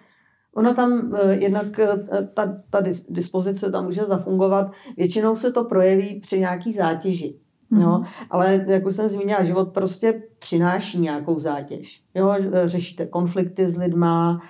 Ono 0.55 0.75
tam 0.75 1.15
eh, 1.15 1.35
jednak 1.35 1.79
eh, 1.79 2.29
ta, 2.35 2.63
ta 2.71 2.81
dispozice 3.09 3.71
tam 3.71 3.85
může 3.85 4.03
zafungovat. 4.03 4.73
Většinou 4.97 5.37
se 5.37 5.53
to 5.53 5.65
projeví 5.65 6.21
při 6.21 6.41
nějaký 6.41 6.73
zátěži. 6.73 7.39
Jo? 7.81 8.03
Ale 8.31 8.65
jak 8.69 8.87
už 8.87 8.97
jsem 8.97 9.09
zmínila, 9.09 9.45
život 9.45 9.69
prostě 9.73 10.23
přináší 10.39 11.01
nějakou 11.01 11.41
zátěž. 11.41 12.03
Jo? 12.15 12.35
Řešíte 12.65 13.07
konflikty 13.07 13.69
s 13.69 13.77
lidma, 13.77 14.41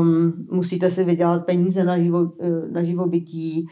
um, 0.00 0.32
musíte 0.50 0.90
si 0.90 1.04
vydělat 1.04 1.46
peníze 1.46 1.84
na, 1.84 1.98
živo, 1.98 2.32
eh, 2.40 2.68
na 2.70 2.82
živobytí, 2.82 3.66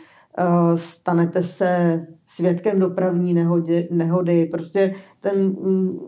stanete 0.75 1.43
se 1.43 2.03
svědkem 2.27 2.79
dopravní 2.79 3.35
nehody, 3.35 3.89
nehody, 3.91 4.47
prostě 4.47 4.95
ten 5.21 5.45
mm, 5.45 5.99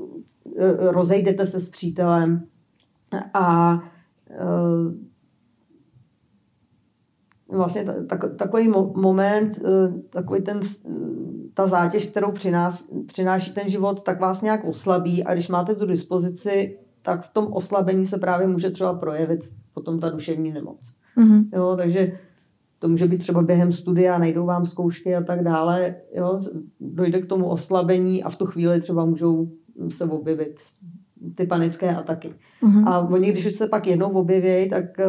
rozejdete 0.78 1.46
se 1.46 1.60
s 1.60 1.70
přítelem 1.70 2.44
a 3.34 3.74
uh, 3.74 4.92
vlastně 7.48 7.84
tak, 8.08 8.24
takový 8.36 8.68
moment, 8.96 9.58
eh, 9.64 9.92
takový 10.10 10.42
ten, 10.42 10.60
ta 11.54 11.66
zátěž, 11.66 12.06
kterou 12.06 12.32
přinás, 12.32 12.90
přináší 13.06 13.54
ten 13.54 13.68
život, 13.68 14.02
tak 14.02 14.20
vás 14.20 14.42
nějak 14.42 14.64
oslabí 14.64 15.24
a 15.24 15.32
když 15.32 15.48
máte 15.48 15.74
tu 15.74 15.86
dispozici, 15.86 16.78
tak 17.02 17.22
v 17.22 17.32
tom 17.32 17.52
oslabení 17.52 18.06
se 18.06 18.18
právě 18.18 18.46
může 18.46 18.70
třeba 18.70 18.94
projevit 18.94 19.40
potom 19.74 20.00
ta 20.00 20.08
duševní 20.08 20.52
nemoc. 20.52 20.94
Mm-hmm. 21.18 21.44
Jo, 21.52 21.76
takže 21.76 22.18
to 22.87 22.90
může 22.90 23.07
být 23.07 23.18
třeba 23.18 23.42
během 23.42 23.72
studia, 23.72 24.18
najdou 24.18 24.46
vám 24.46 24.66
zkoušky 24.66 25.16
a 25.16 25.22
tak 25.22 25.44
dále, 25.44 25.94
jo, 26.14 26.40
dojde 26.81 27.22
k 27.22 27.27
tomu 27.27 27.49
oslabení 27.49 28.22
a 28.22 28.31
v 28.31 28.37
tu 28.37 28.46
chvíli 28.46 28.81
třeba 28.81 29.05
můžou 29.05 29.51
se 29.88 30.05
objevit 30.05 30.57
ty 31.35 31.46
panické 31.46 31.96
ataky. 31.96 32.35
Uh-huh. 32.62 32.88
A 32.88 33.01
oni, 33.01 33.33
když 33.33 33.55
se 33.55 33.68
pak 33.68 33.87
jednou 33.87 34.11
objeví, 34.11 34.70
tak 34.70 35.01
eh, 35.01 35.07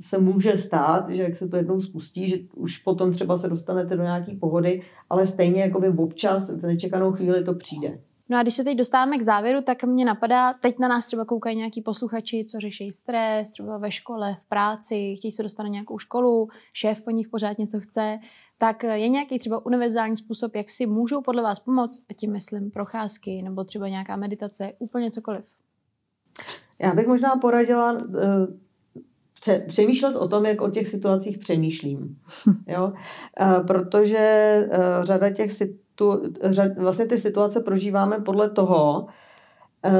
se 0.00 0.18
může 0.18 0.56
stát, 0.56 1.10
že 1.10 1.22
jak 1.22 1.36
se 1.36 1.48
to 1.48 1.56
jednou 1.56 1.80
spustí, 1.80 2.28
že 2.28 2.36
už 2.56 2.78
potom 2.78 3.12
třeba 3.12 3.38
se 3.38 3.48
dostanete 3.48 3.96
do 3.96 4.02
nějaké 4.02 4.36
pohody, 4.40 4.82
ale 5.10 5.26
stejně 5.26 5.62
jakoby 5.62 5.88
občas 5.88 6.52
v 6.52 6.62
nečekanou 6.62 7.12
chvíli 7.12 7.44
to 7.44 7.54
přijde. 7.54 7.98
No 8.28 8.38
a 8.38 8.42
když 8.42 8.54
se 8.54 8.64
teď 8.64 8.78
dostáváme 8.78 9.18
k 9.18 9.22
závěru, 9.22 9.62
tak 9.62 9.84
mě 9.84 10.04
napadá, 10.04 10.52
teď 10.52 10.78
na 10.78 10.88
nás 10.88 11.06
třeba 11.06 11.24
koukají 11.24 11.56
nějaký 11.56 11.82
posluchači, 11.82 12.44
co 12.44 12.60
řeší 12.60 12.90
stres, 12.90 13.52
třeba 13.52 13.78
ve 13.78 13.90
škole, 13.90 14.36
v 14.40 14.44
práci, 14.44 15.14
chtějí 15.16 15.32
se 15.32 15.42
dostat 15.42 15.62
na 15.62 15.68
nějakou 15.68 15.98
školu, 15.98 16.48
šéf 16.72 17.02
po 17.02 17.10
nich 17.10 17.28
pořád 17.28 17.58
něco 17.58 17.80
chce, 17.80 18.18
tak 18.58 18.82
je 18.82 19.08
nějaký 19.08 19.38
třeba 19.38 19.66
univerzální 19.66 20.16
způsob, 20.16 20.54
jak 20.54 20.70
si 20.70 20.86
můžou 20.86 21.20
podle 21.20 21.42
vás 21.42 21.58
pomoct, 21.58 22.02
a 22.10 22.14
tím 22.14 22.32
myslím 22.32 22.70
procházky 22.70 23.42
nebo 23.42 23.64
třeba 23.64 23.88
nějaká 23.88 24.16
meditace, 24.16 24.72
úplně 24.78 25.10
cokoliv. 25.10 25.44
Já 26.78 26.94
bych 26.94 27.06
možná 27.06 27.36
poradila 27.36 27.92
uh, 27.92 28.00
přemýšlet 29.66 30.16
o 30.16 30.28
tom, 30.28 30.46
jak 30.46 30.60
o 30.60 30.70
těch 30.70 30.88
situacích 30.88 31.38
přemýšlím. 31.38 32.18
jo? 32.66 32.92
Uh, 33.40 33.66
protože 33.66 34.62
uh, 34.68 35.04
řada 35.04 35.30
těch 35.30 35.52
situací 35.52 35.87
tu, 35.98 36.22
vlastně 36.78 37.06
ty 37.06 37.18
situace 37.18 37.60
prožíváme 37.60 38.18
podle 38.18 38.50
toho, 38.50 39.06
eh, 39.84 39.90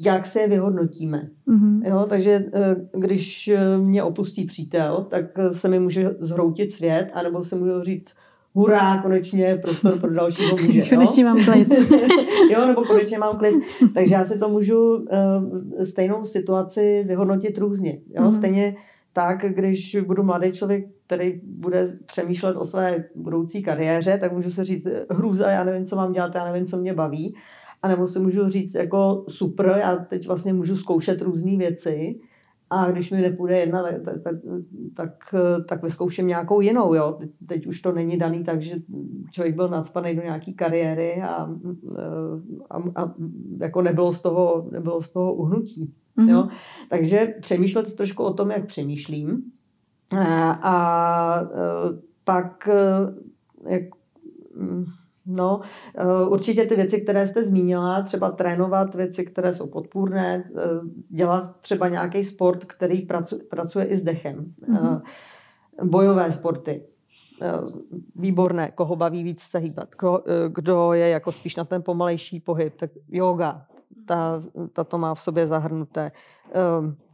jak 0.00 0.26
se 0.26 0.40
je 0.40 0.48
vyhodnotíme. 0.48 1.28
Mm-hmm. 1.48 1.86
Jo, 1.88 2.06
takže 2.08 2.44
eh, 2.52 2.76
když 2.92 3.48
eh, 3.48 3.78
mě 3.78 4.02
opustí 4.02 4.44
přítel, 4.44 5.06
tak 5.10 5.24
se 5.52 5.68
mi 5.68 5.80
může 5.80 6.16
zhroutit 6.20 6.72
svět, 6.72 7.10
anebo 7.14 7.44
se 7.44 7.56
můžu 7.56 7.82
říct, 7.82 8.14
hurá, 8.54 9.02
konečně 9.02 9.56
prostor 9.56 10.00
pro 10.00 10.10
dalšího 10.14 10.56
muže. 10.66 10.96
konečně 10.96 11.24
mám 11.24 11.44
klid. 11.44 11.68
jo, 12.50 12.66
nebo 12.66 12.84
konečně 12.84 13.18
mám 13.18 13.38
klid. 13.38 13.54
Takže 13.94 14.14
já 14.14 14.24
si 14.24 14.38
to 14.38 14.48
můžu 14.48 14.94
uh, 14.94 15.04
stejnou 15.84 16.26
situaci 16.26 17.04
vyhodnotit 17.06 17.58
různě. 17.58 17.98
Jo? 18.14 18.22
Mm-hmm. 18.22 18.36
Stejně 18.36 18.76
tak, 19.16 19.44
když 19.48 19.96
budu 20.06 20.22
mladý 20.22 20.52
člověk, 20.52 20.86
který 21.06 21.40
bude 21.44 21.98
přemýšlet 22.06 22.56
o 22.56 22.64
své 22.64 23.04
budoucí 23.14 23.62
kariéře, 23.62 24.18
tak 24.18 24.32
můžu 24.32 24.50
se 24.50 24.64
říct 24.64 24.86
hrůza, 25.10 25.50
já 25.50 25.64
nevím, 25.64 25.86
co 25.86 25.96
mám 25.96 26.12
dělat, 26.12 26.34
já 26.34 26.52
nevím, 26.52 26.66
co 26.66 26.76
mě 26.76 26.94
baví. 26.94 27.34
A 27.82 27.88
nebo 27.88 28.06
si 28.06 28.20
můžu 28.20 28.48
říct 28.48 28.74
jako 28.74 29.24
super, 29.28 29.76
já 29.80 29.96
teď 29.96 30.26
vlastně 30.26 30.52
můžu 30.52 30.76
zkoušet 30.76 31.22
různé 31.22 31.56
věci 31.56 32.20
a 32.70 32.90
když 32.90 33.10
mi 33.10 33.20
nepůjde 33.20 33.58
jedna, 33.58 33.82
tak, 33.82 34.22
tak, 34.22 34.34
tak, 34.94 35.34
tak 35.68 35.82
vyzkouším 35.82 36.26
nějakou 36.26 36.60
jinou. 36.60 36.94
Jo. 36.94 37.18
Teď 37.46 37.66
už 37.66 37.82
to 37.82 37.92
není 37.92 38.18
daný 38.18 38.44
tak, 38.44 38.62
že 38.62 38.76
člověk 39.30 39.54
byl 39.54 39.68
nadspaný 39.68 40.16
do 40.16 40.22
nějaké 40.22 40.52
kariéry 40.52 41.22
a, 41.22 41.50
a, 42.70 42.76
a 42.96 43.14
jako 43.60 43.82
nebylo 43.82 44.12
z 44.12 44.22
toho, 44.22 44.68
nebylo 44.72 45.02
z 45.02 45.10
toho 45.10 45.34
uhnutí. 45.34 45.94
Mm-hmm. 46.18 46.28
Jo? 46.28 46.48
Takže 46.88 47.34
přemýšlet 47.40 47.96
trošku 47.96 48.22
o 48.22 48.32
tom, 48.32 48.50
jak 48.50 48.66
přemýšlím. 48.66 49.42
A, 50.10 50.50
a 50.50 51.42
e, 51.42 51.46
pak 52.24 52.68
e, 52.68 53.72
jak, 53.72 53.82
mm, 54.56 54.84
No, 55.28 55.60
určitě 56.28 56.66
ty 56.66 56.76
věci, 56.76 57.00
které 57.00 57.26
jste 57.26 57.44
zmínila, 57.44 58.02
třeba 58.02 58.30
trénovat 58.30 58.94
věci, 58.94 59.24
které 59.24 59.54
jsou 59.54 59.66
podpůrné, 59.66 60.50
dělat 61.08 61.56
třeba 61.60 61.88
nějaký 61.88 62.24
sport, 62.24 62.64
který 62.64 63.02
pracuje, 63.02 63.44
pracuje 63.44 63.84
i 63.84 63.96
s 63.96 64.02
dechem. 64.02 64.52
Mm-hmm. 64.68 65.02
Bojové 65.82 66.32
sporty. 66.32 66.82
Výborné, 68.16 68.70
koho 68.70 68.96
baví 68.96 69.22
víc 69.22 69.42
se 69.42 69.58
hýbat. 69.58 69.88
kdo 70.48 70.92
je 70.92 71.08
jako 71.08 71.32
spíš 71.32 71.56
na 71.56 71.64
ten 71.64 71.82
pomalejší 71.82 72.40
pohyb, 72.40 72.74
tak 72.76 72.90
yoga, 73.08 73.66
ta, 74.06 74.42
ta 74.72 74.84
to 74.84 74.98
má 74.98 75.14
v 75.14 75.20
sobě 75.20 75.46
zahrnuté. 75.46 76.12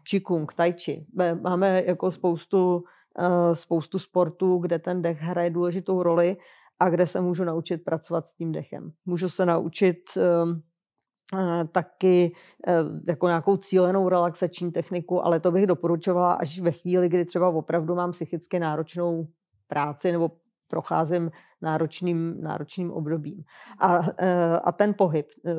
Čikung, 0.05 0.51
ehm, 0.53 0.57
tai 0.57 0.73
chi. 0.73 1.07
Máme 1.41 1.83
jako 1.87 2.11
spoustu, 2.11 2.85
eh, 3.19 3.55
spoustu 3.55 3.99
sportů, 3.99 4.59
kde 4.59 4.79
ten 4.79 5.03
dech 5.03 5.21
hraje 5.21 5.51
důležitou 5.51 6.03
roli 6.03 6.37
a 6.81 6.89
kde 6.89 7.07
se 7.07 7.21
můžu 7.21 7.45
naučit 7.45 7.85
pracovat 7.85 8.29
s 8.29 8.35
tím 8.35 8.53
dechem. 8.53 8.93
Můžu 9.07 9.29
se 9.29 9.47
naučit 9.47 9.99
ehm, 10.17 10.63
eh, 11.39 11.65
taky 11.65 12.33
eh, 12.67 12.75
jako 13.09 13.27
nějakou 13.27 13.57
cílenou 13.57 14.09
relaxační 14.09 14.73
techniku, 14.73 15.25
ale 15.25 15.41
to 15.41 15.51
bych 15.51 15.67
doporučovala 15.67 16.33
až 16.33 16.61
ve 16.61 16.73
chvíli, 16.73 17.09
kdy 17.09 17.25
třeba 17.25 17.49
opravdu 17.49 17.95
mám 17.95 18.11
psychicky 18.11 18.59
náročnou 18.59 19.27
práci 19.67 20.13
nebo 20.13 20.31
procházím 20.73 21.31
náročným, 21.63 22.41
náročným 22.41 22.91
obdobím. 22.91 23.45
A, 23.79 24.01
eh, 24.19 24.61
a 24.65 24.73
ten 24.73 24.95
pohyb. 24.97 25.27
Eh, 25.45 25.51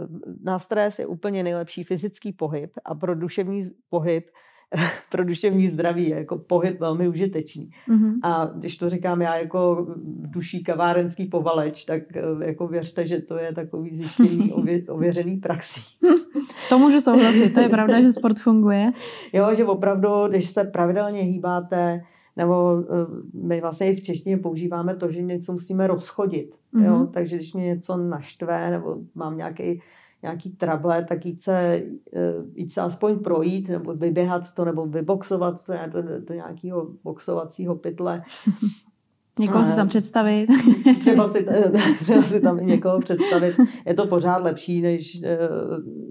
na 0.43 0.59
stres 0.59 0.99
je 0.99 1.05
úplně 1.05 1.43
nejlepší 1.43 1.83
fyzický 1.83 2.33
pohyb 2.33 2.71
a 2.85 2.95
pro 2.95 3.15
duševní 3.15 3.69
pohyb 3.89 4.25
pro 5.09 5.23
duševní 5.23 5.67
zdraví 5.67 6.09
je 6.09 6.15
jako 6.15 6.37
pohyb 6.37 6.79
velmi 6.79 7.07
užitečný. 7.07 7.69
Mm-hmm. 7.89 8.13
A 8.23 8.45
když 8.45 8.77
to 8.77 8.89
říkám 8.89 9.21
já 9.21 9.35
jako 9.35 9.87
duší 10.33 10.63
kavárenský 10.63 11.25
povaleč, 11.25 11.85
tak 11.85 12.01
eh, 12.15 12.45
jako 12.45 12.67
věřte, 12.67 13.07
že 13.07 13.21
to 13.21 13.37
je 13.37 13.53
takový 13.53 13.93
zjištěný 13.93 14.51
ově, 14.53 14.83
ověřený 14.89 15.37
praxí. 15.37 15.81
to 16.69 16.79
můžu 16.79 16.99
souhlasit, 16.99 17.53
to 17.53 17.59
je 17.59 17.69
pravda, 17.69 18.01
že 18.01 18.11
sport 18.11 18.39
funguje. 18.39 18.91
Jo, 19.33 19.55
že 19.55 19.65
opravdu, 19.65 20.09
když 20.29 20.49
se 20.49 20.63
pravidelně 20.63 21.21
hýbáte, 21.21 22.01
nebo 22.35 22.83
eh, 22.83 23.05
my 23.33 23.61
vlastně 23.61 23.91
i 23.91 23.95
v 23.95 24.01
češtině 24.01 24.37
používáme 24.37 24.95
to, 24.95 25.11
že 25.11 25.21
něco 25.21 25.53
musíme 25.53 25.87
rozchodit. 25.87 26.55
Mm-hmm. 26.73 26.85
Jo? 26.85 26.97
Mhm. 26.97 27.07
Takže 27.07 27.35
když 27.35 27.53
mě 27.53 27.65
něco 27.65 27.97
naštve, 27.97 28.71
nebo 28.71 28.97
mám 29.15 29.37
nějaký 29.37 29.81
nějaký 30.23 30.49
trable, 30.49 31.03
tak 31.03 31.25
jít 31.25 31.41
se, 31.41 31.83
eh, 32.15 32.33
jít 32.55 32.73
se 32.73 32.81
aspoň 32.81 33.19
projít, 33.19 33.69
nebo 33.69 33.93
vyběhat 33.93 34.53
to, 34.53 34.65
nebo 34.65 34.85
vyboxovat 34.85 35.65
to 35.65 35.73
do, 35.87 36.01
do, 36.01 36.19
do 36.19 36.33
nějakého 36.33 36.87
boxovacího 37.03 37.75
pytle. 37.75 38.23
Někoho 39.39 39.63
si 39.63 39.73
tam 39.73 39.87
představit. 39.87 40.47
třeba, 40.99 41.29
si, 41.29 41.45
třeba 41.99 42.21
si 42.21 42.41
tam 42.41 42.59
i 42.59 42.65
někoho 42.65 42.99
představit. 42.99 43.55
Je 43.85 43.93
to 43.93 44.05
pořád 44.07 44.43
lepší, 44.43 44.81
než, 44.81 45.21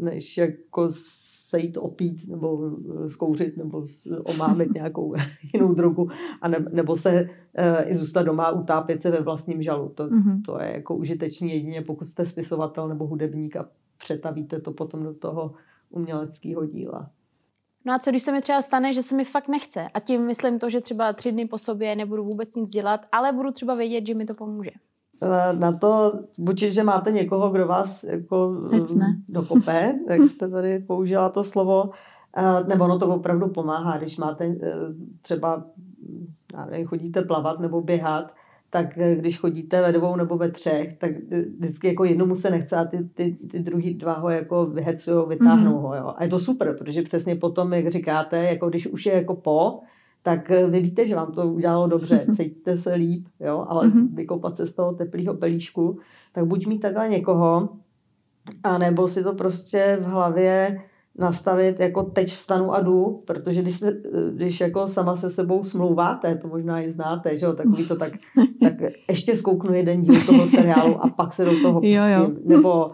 než 0.01 0.37
jako 0.37 0.89
se 1.53 1.61
jít 1.61 1.77
opít 1.77 2.29
nebo 2.29 2.71
zkouřit 3.09 3.57
nebo 3.57 3.87
omámit 4.25 4.69
nějakou 4.75 5.15
jinou 5.55 5.75
drogu 5.75 6.11
a 6.41 6.49
ne, 6.49 6.65
nebo 6.73 6.97
se 6.97 7.23
uh, 7.23 7.91
i 7.91 7.97
zůstat 7.97 8.23
doma 8.23 8.45
a 8.45 8.51
utápět 8.51 9.03
se 9.03 9.11
ve 9.11 9.21
vlastním 9.21 9.63
žalu. 9.63 9.89
To, 9.89 10.07
mm-hmm. 10.07 10.43
to 10.47 10.61
je 10.61 10.73
jako 10.73 10.97
užitečný 10.97 11.51
jedině, 11.53 11.83
pokud 11.83 12.05
jste 12.05 12.27
spisovatel 12.27 12.89
nebo 12.89 13.07
hudebník 13.07 13.57
a 13.57 13.69
přetavíte 13.99 14.61
to 14.61 14.73
potom 14.73 15.03
do 15.03 15.15
toho 15.15 15.55
uměleckého 15.91 16.67
díla. 16.67 17.11
No 17.85 17.93
a 17.93 17.99
co 17.99 18.11
když 18.11 18.23
se 18.23 18.33
mi 18.33 18.41
třeba 18.41 18.63
stane, 18.63 18.93
že 18.93 19.03
se 19.03 19.17
mi 19.17 19.25
fakt 19.25 19.49
nechce? 19.49 19.89
A 19.95 20.01
tím 20.01 20.27
myslím 20.27 20.59
to, 20.59 20.71
že 20.71 20.81
třeba 20.81 21.13
tři 21.13 21.33
dny 21.33 21.47
po 21.47 21.59
sobě 21.59 21.97
nebudu 21.97 22.25
vůbec 22.25 22.57
nic 22.57 22.71
dělat, 22.71 23.01
ale 23.13 23.33
budu 23.33 23.51
třeba 23.51 23.75
vědět, 23.75 24.07
že 24.07 24.15
mi 24.15 24.25
to 24.25 24.35
pomůže. 24.35 24.71
Eh, 25.23 25.53
na 25.53 25.73
to, 25.73 26.21
buď, 26.39 26.59
že 26.59 26.83
máte 26.83 27.13
někoho, 27.13 27.51
kdo 27.51 27.67
vás 27.67 28.05
jako 28.05 28.57
dokope, 29.29 29.95
jak 30.09 30.21
jste 30.21 30.49
tady 30.49 30.79
použila 30.79 31.29
to 31.29 31.45
slovo, 31.45 31.91
eh, 32.37 32.65
nebo 32.69 32.85
ono 32.85 32.99
to 32.99 33.09
opravdu 33.09 33.49
pomáhá, 33.49 33.99
když 33.99 34.19
máte 34.19 34.45
eh, 34.45 34.73
třeba, 35.23 35.65
nevím, 36.71 36.87
chodíte 36.87 37.23
plavat 37.23 37.61
nebo 37.61 37.81
běhat, 37.81 38.33
tak 38.71 38.99
když 39.17 39.39
chodíte 39.39 39.83
ve 39.83 39.93
dvou 39.93 40.17
nebo 40.17 40.37
ve 40.37 40.51
třech, 40.51 40.99
tak 40.99 41.11
vždycky 41.59 41.89
jako 41.89 42.05
jednomu 42.05 42.37
se 42.37 42.51
nechce 42.51 42.77
a 42.77 42.85
ty, 42.85 43.05
ty, 43.15 43.37
ty 43.51 43.59
druhý 43.59 43.95
dva 43.95 44.13
ho 44.13 44.31
jako 44.31 44.67
vyhecují, 44.67 45.29
vytáhnou 45.29 45.73
mm-hmm. 45.73 45.81
ho. 45.81 45.95
Jo. 45.95 46.15
A 46.17 46.25
je 46.25 46.31
to 46.31 46.39
super, 46.39 46.77
protože 46.79 47.03
přesně 47.03 47.37
potom, 47.37 47.73
jak 47.73 47.89
říkáte, 47.89 48.45
jako 48.45 48.69
když 48.69 48.87
už 48.87 49.07
je 49.07 49.15
jako 49.15 49.35
po, 49.35 49.81
tak 50.23 50.51
eh, 50.51 50.67
vy 50.67 50.81
víte, 50.81 51.07
že 51.07 51.17
vám 51.17 51.33
to 51.33 51.49
udělalo 51.49 51.87
dobře, 51.87 52.27
cítíte 52.37 52.77
se 52.77 52.95
líp, 52.95 53.27
jo, 53.41 53.67
ale 53.69 53.89
mm-hmm. 53.89 54.15
vykopat 54.15 54.57
se 54.57 54.67
z 54.67 54.75
toho 54.75 54.93
teplého 54.93 55.35
pelíšku, 55.35 55.99
tak 56.33 56.47
buď 56.47 56.67
mít 56.67 56.79
takhle 56.79 57.09
někoho, 57.09 57.69
anebo 58.63 59.09
si 59.09 59.23
to 59.23 59.33
prostě 59.33 59.99
v 60.01 60.05
hlavě 60.05 60.83
nastavit 61.19 61.81
jako 61.81 62.03
teď 62.03 62.29
vstanu 62.29 62.75
a 62.75 62.81
jdu, 62.81 63.21
protože 63.27 63.63
když, 63.63 63.77
se, 63.77 63.89
eh, 63.89 64.31
když 64.35 64.61
jako 64.61 64.87
sama 64.87 65.17
se 65.17 65.31
sebou 65.31 65.65
smlouváte, 65.65 66.35
to 66.35 66.49
možná 66.49 66.83
i 66.83 66.91
znáte, 66.91 67.39
že 67.39 67.47
jo, 67.47 67.53
takový 67.53 67.89
to 67.89 67.97
tak, 67.97 68.13
tak 68.63 68.75
ještě 69.09 69.37
zkouknu 69.37 69.75
jeden 69.75 70.01
díl 70.01 70.15
toho 70.27 70.47
seriálu 70.47 71.05
a 71.05 71.09
pak 71.09 71.33
se 71.33 71.45
do 71.45 71.61
toho 71.63 71.81
pustím. 71.81 71.97
Jo, 71.97 72.03
jo. 72.19 72.31
Nebo 72.45 72.91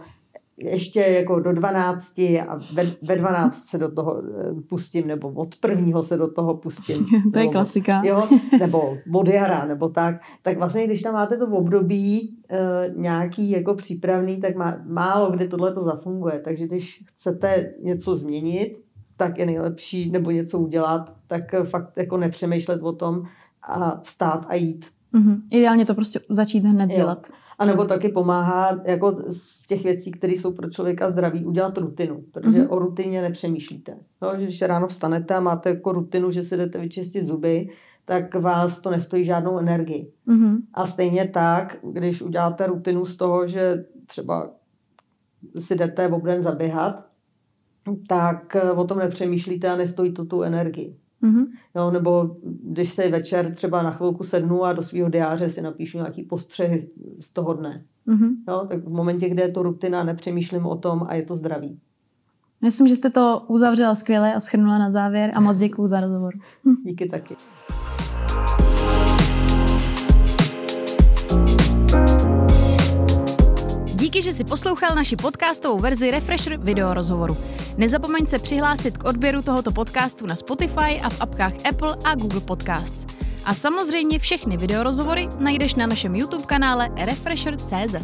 ještě 0.58 1.00
jako 1.00 1.40
do 1.40 1.52
12 1.52 2.18
a 2.18 2.56
ve, 2.74 2.82
ve 3.02 3.16
12 3.16 3.68
se 3.68 3.78
do 3.78 3.90
toho 3.90 4.22
eh, 4.22 4.62
pustím, 4.68 5.06
nebo 5.06 5.28
od 5.28 5.56
prvního 5.56 6.02
se 6.02 6.16
do 6.16 6.28
toho 6.28 6.56
pustím. 6.56 7.06
to 7.32 7.38
je 7.38 7.48
klasika. 7.48 8.02
Jo, 8.04 8.22
nebo 8.60 8.96
od 9.14 9.28
jara, 9.28 9.64
nebo 9.64 9.88
tak. 9.88 10.20
Tak 10.42 10.58
vlastně, 10.58 10.86
když 10.86 11.02
tam 11.02 11.14
máte 11.14 11.36
to 11.36 11.46
v 11.46 11.54
období 11.54 12.36
e, 12.50 12.58
nějaký 12.96 13.50
jako 13.50 13.74
přípravný, 13.74 14.40
tak 14.40 14.56
má, 14.56 14.76
málo 14.86 15.30
kde 15.30 15.48
tohle 15.48 15.74
to 15.74 15.84
zafunguje. 15.84 16.40
Takže 16.44 16.66
když 16.66 17.04
chcete 17.06 17.72
něco 17.82 18.16
změnit, 18.16 18.76
tak 19.16 19.38
je 19.38 19.46
nejlepší, 19.46 20.10
nebo 20.10 20.30
něco 20.30 20.58
udělat, 20.58 21.12
tak 21.26 21.42
fakt 21.64 21.96
jako 21.96 22.16
nepřemýšlet 22.16 22.82
o 22.82 22.92
tom 22.92 23.22
a 23.62 24.00
vstát 24.00 24.46
a 24.48 24.54
jít. 24.54 24.86
Mm-hmm. 25.14 25.40
Ideálně 25.50 25.84
to 25.84 25.94
prostě 25.94 26.20
začít 26.30 26.64
hned 26.64 26.90
jo. 26.90 26.96
dělat. 26.96 27.26
A 27.58 27.64
nebo 27.64 27.84
taky 27.84 28.08
pomáhá 28.08 28.80
jako 28.84 29.16
z 29.28 29.66
těch 29.66 29.84
věcí, 29.84 30.10
které 30.10 30.32
jsou 30.32 30.52
pro 30.52 30.70
člověka 30.70 31.10
zdraví, 31.10 31.44
udělat 31.44 31.78
rutinu, 31.78 32.24
protože 32.32 32.62
mm-hmm. 32.62 32.72
o 32.72 32.78
rutině 32.78 33.22
nepřemýšlíte. 33.22 33.98
No, 34.22 34.32
že 34.38 34.44
když 34.44 34.62
ráno 34.62 34.88
vstanete 34.88 35.34
a 35.34 35.40
máte 35.40 35.68
jako 35.68 35.92
rutinu, 35.92 36.30
že 36.30 36.44
si 36.44 36.56
jdete 36.56 36.78
vyčistit 36.78 37.26
zuby, 37.26 37.68
tak 38.04 38.34
vás 38.34 38.80
to 38.80 38.90
nestojí 38.90 39.24
žádnou 39.24 39.58
energii. 39.58 40.12
Mm-hmm. 40.28 40.56
A 40.74 40.86
stejně 40.86 41.28
tak, 41.28 41.76
když 41.82 42.22
uděláte 42.22 42.66
rutinu 42.66 43.04
z 43.04 43.16
toho, 43.16 43.46
že 43.46 43.84
třeba 44.06 44.50
si 45.58 45.76
jdete 45.76 46.08
v 46.08 46.14
obden 46.14 46.42
zaběhat, 46.42 47.06
tak 48.08 48.56
o 48.76 48.84
tom 48.84 48.98
nepřemýšlíte 48.98 49.68
a 49.68 49.76
nestojí 49.76 50.12
to 50.12 50.24
tu 50.24 50.42
energii. 50.42 50.96
Mm-hmm. 51.22 51.46
Jo, 51.74 51.90
nebo 51.90 52.36
když 52.62 52.90
se 52.90 53.08
večer 53.08 53.54
třeba 53.54 53.82
na 53.82 53.90
chvilku 53.90 54.24
sednu 54.24 54.64
a 54.64 54.72
do 54.72 54.82
svého 54.82 55.08
diáře 55.08 55.50
si 55.50 55.62
napíšu 55.62 55.98
nějaký 55.98 56.22
postřehy 56.22 56.88
z 57.20 57.32
toho 57.32 57.54
dne. 57.54 57.84
Mm-hmm. 58.06 58.34
Jo, 58.48 58.66
tak 58.68 58.84
v 58.84 58.90
momentě, 58.90 59.28
kde 59.28 59.42
je 59.42 59.52
to 59.52 59.62
rutina, 59.62 60.04
nepřemýšlím 60.04 60.66
o 60.66 60.76
tom 60.76 61.06
a 61.08 61.14
je 61.14 61.22
to 61.22 61.36
zdravý. 61.36 61.80
Myslím, 62.62 62.86
že 62.86 62.96
jste 62.96 63.10
to 63.10 63.44
uzavřela 63.48 63.94
skvěle 63.94 64.34
a 64.34 64.40
schrnula 64.40 64.78
na 64.78 64.90
závěr 64.90 65.32
a 65.34 65.40
moc 65.40 65.56
děkuji 65.56 65.86
za 65.86 66.00
rozhovor. 66.00 66.34
Díky 66.84 67.08
taky. 67.08 67.34
Díky, 74.08 74.22
že 74.22 74.32
si 74.32 74.44
poslouchal 74.44 74.94
naši 74.94 75.16
podcastovou 75.16 75.78
verzi 75.78 76.10
Refresher 76.10 76.56
video 76.56 76.94
rozhovoru. 76.94 77.36
Nezapomeň 77.76 78.26
se 78.26 78.38
přihlásit 78.38 78.98
k 78.98 79.04
odběru 79.04 79.42
tohoto 79.42 79.70
podcastu 79.70 80.26
na 80.26 80.36
Spotify 80.36 81.00
a 81.02 81.10
v 81.10 81.20
apkách 81.20 81.52
Apple 81.68 81.96
a 82.04 82.14
Google 82.14 82.40
Podcasts. 82.40 83.06
A 83.44 83.54
samozřejmě 83.54 84.18
všechny 84.18 84.56
videorozhovory 84.56 85.28
najdeš 85.38 85.74
na 85.74 85.86
našem 85.86 86.16
YouTube 86.16 86.44
kanále 86.44 86.90
Refresher.cz. 86.96 87.94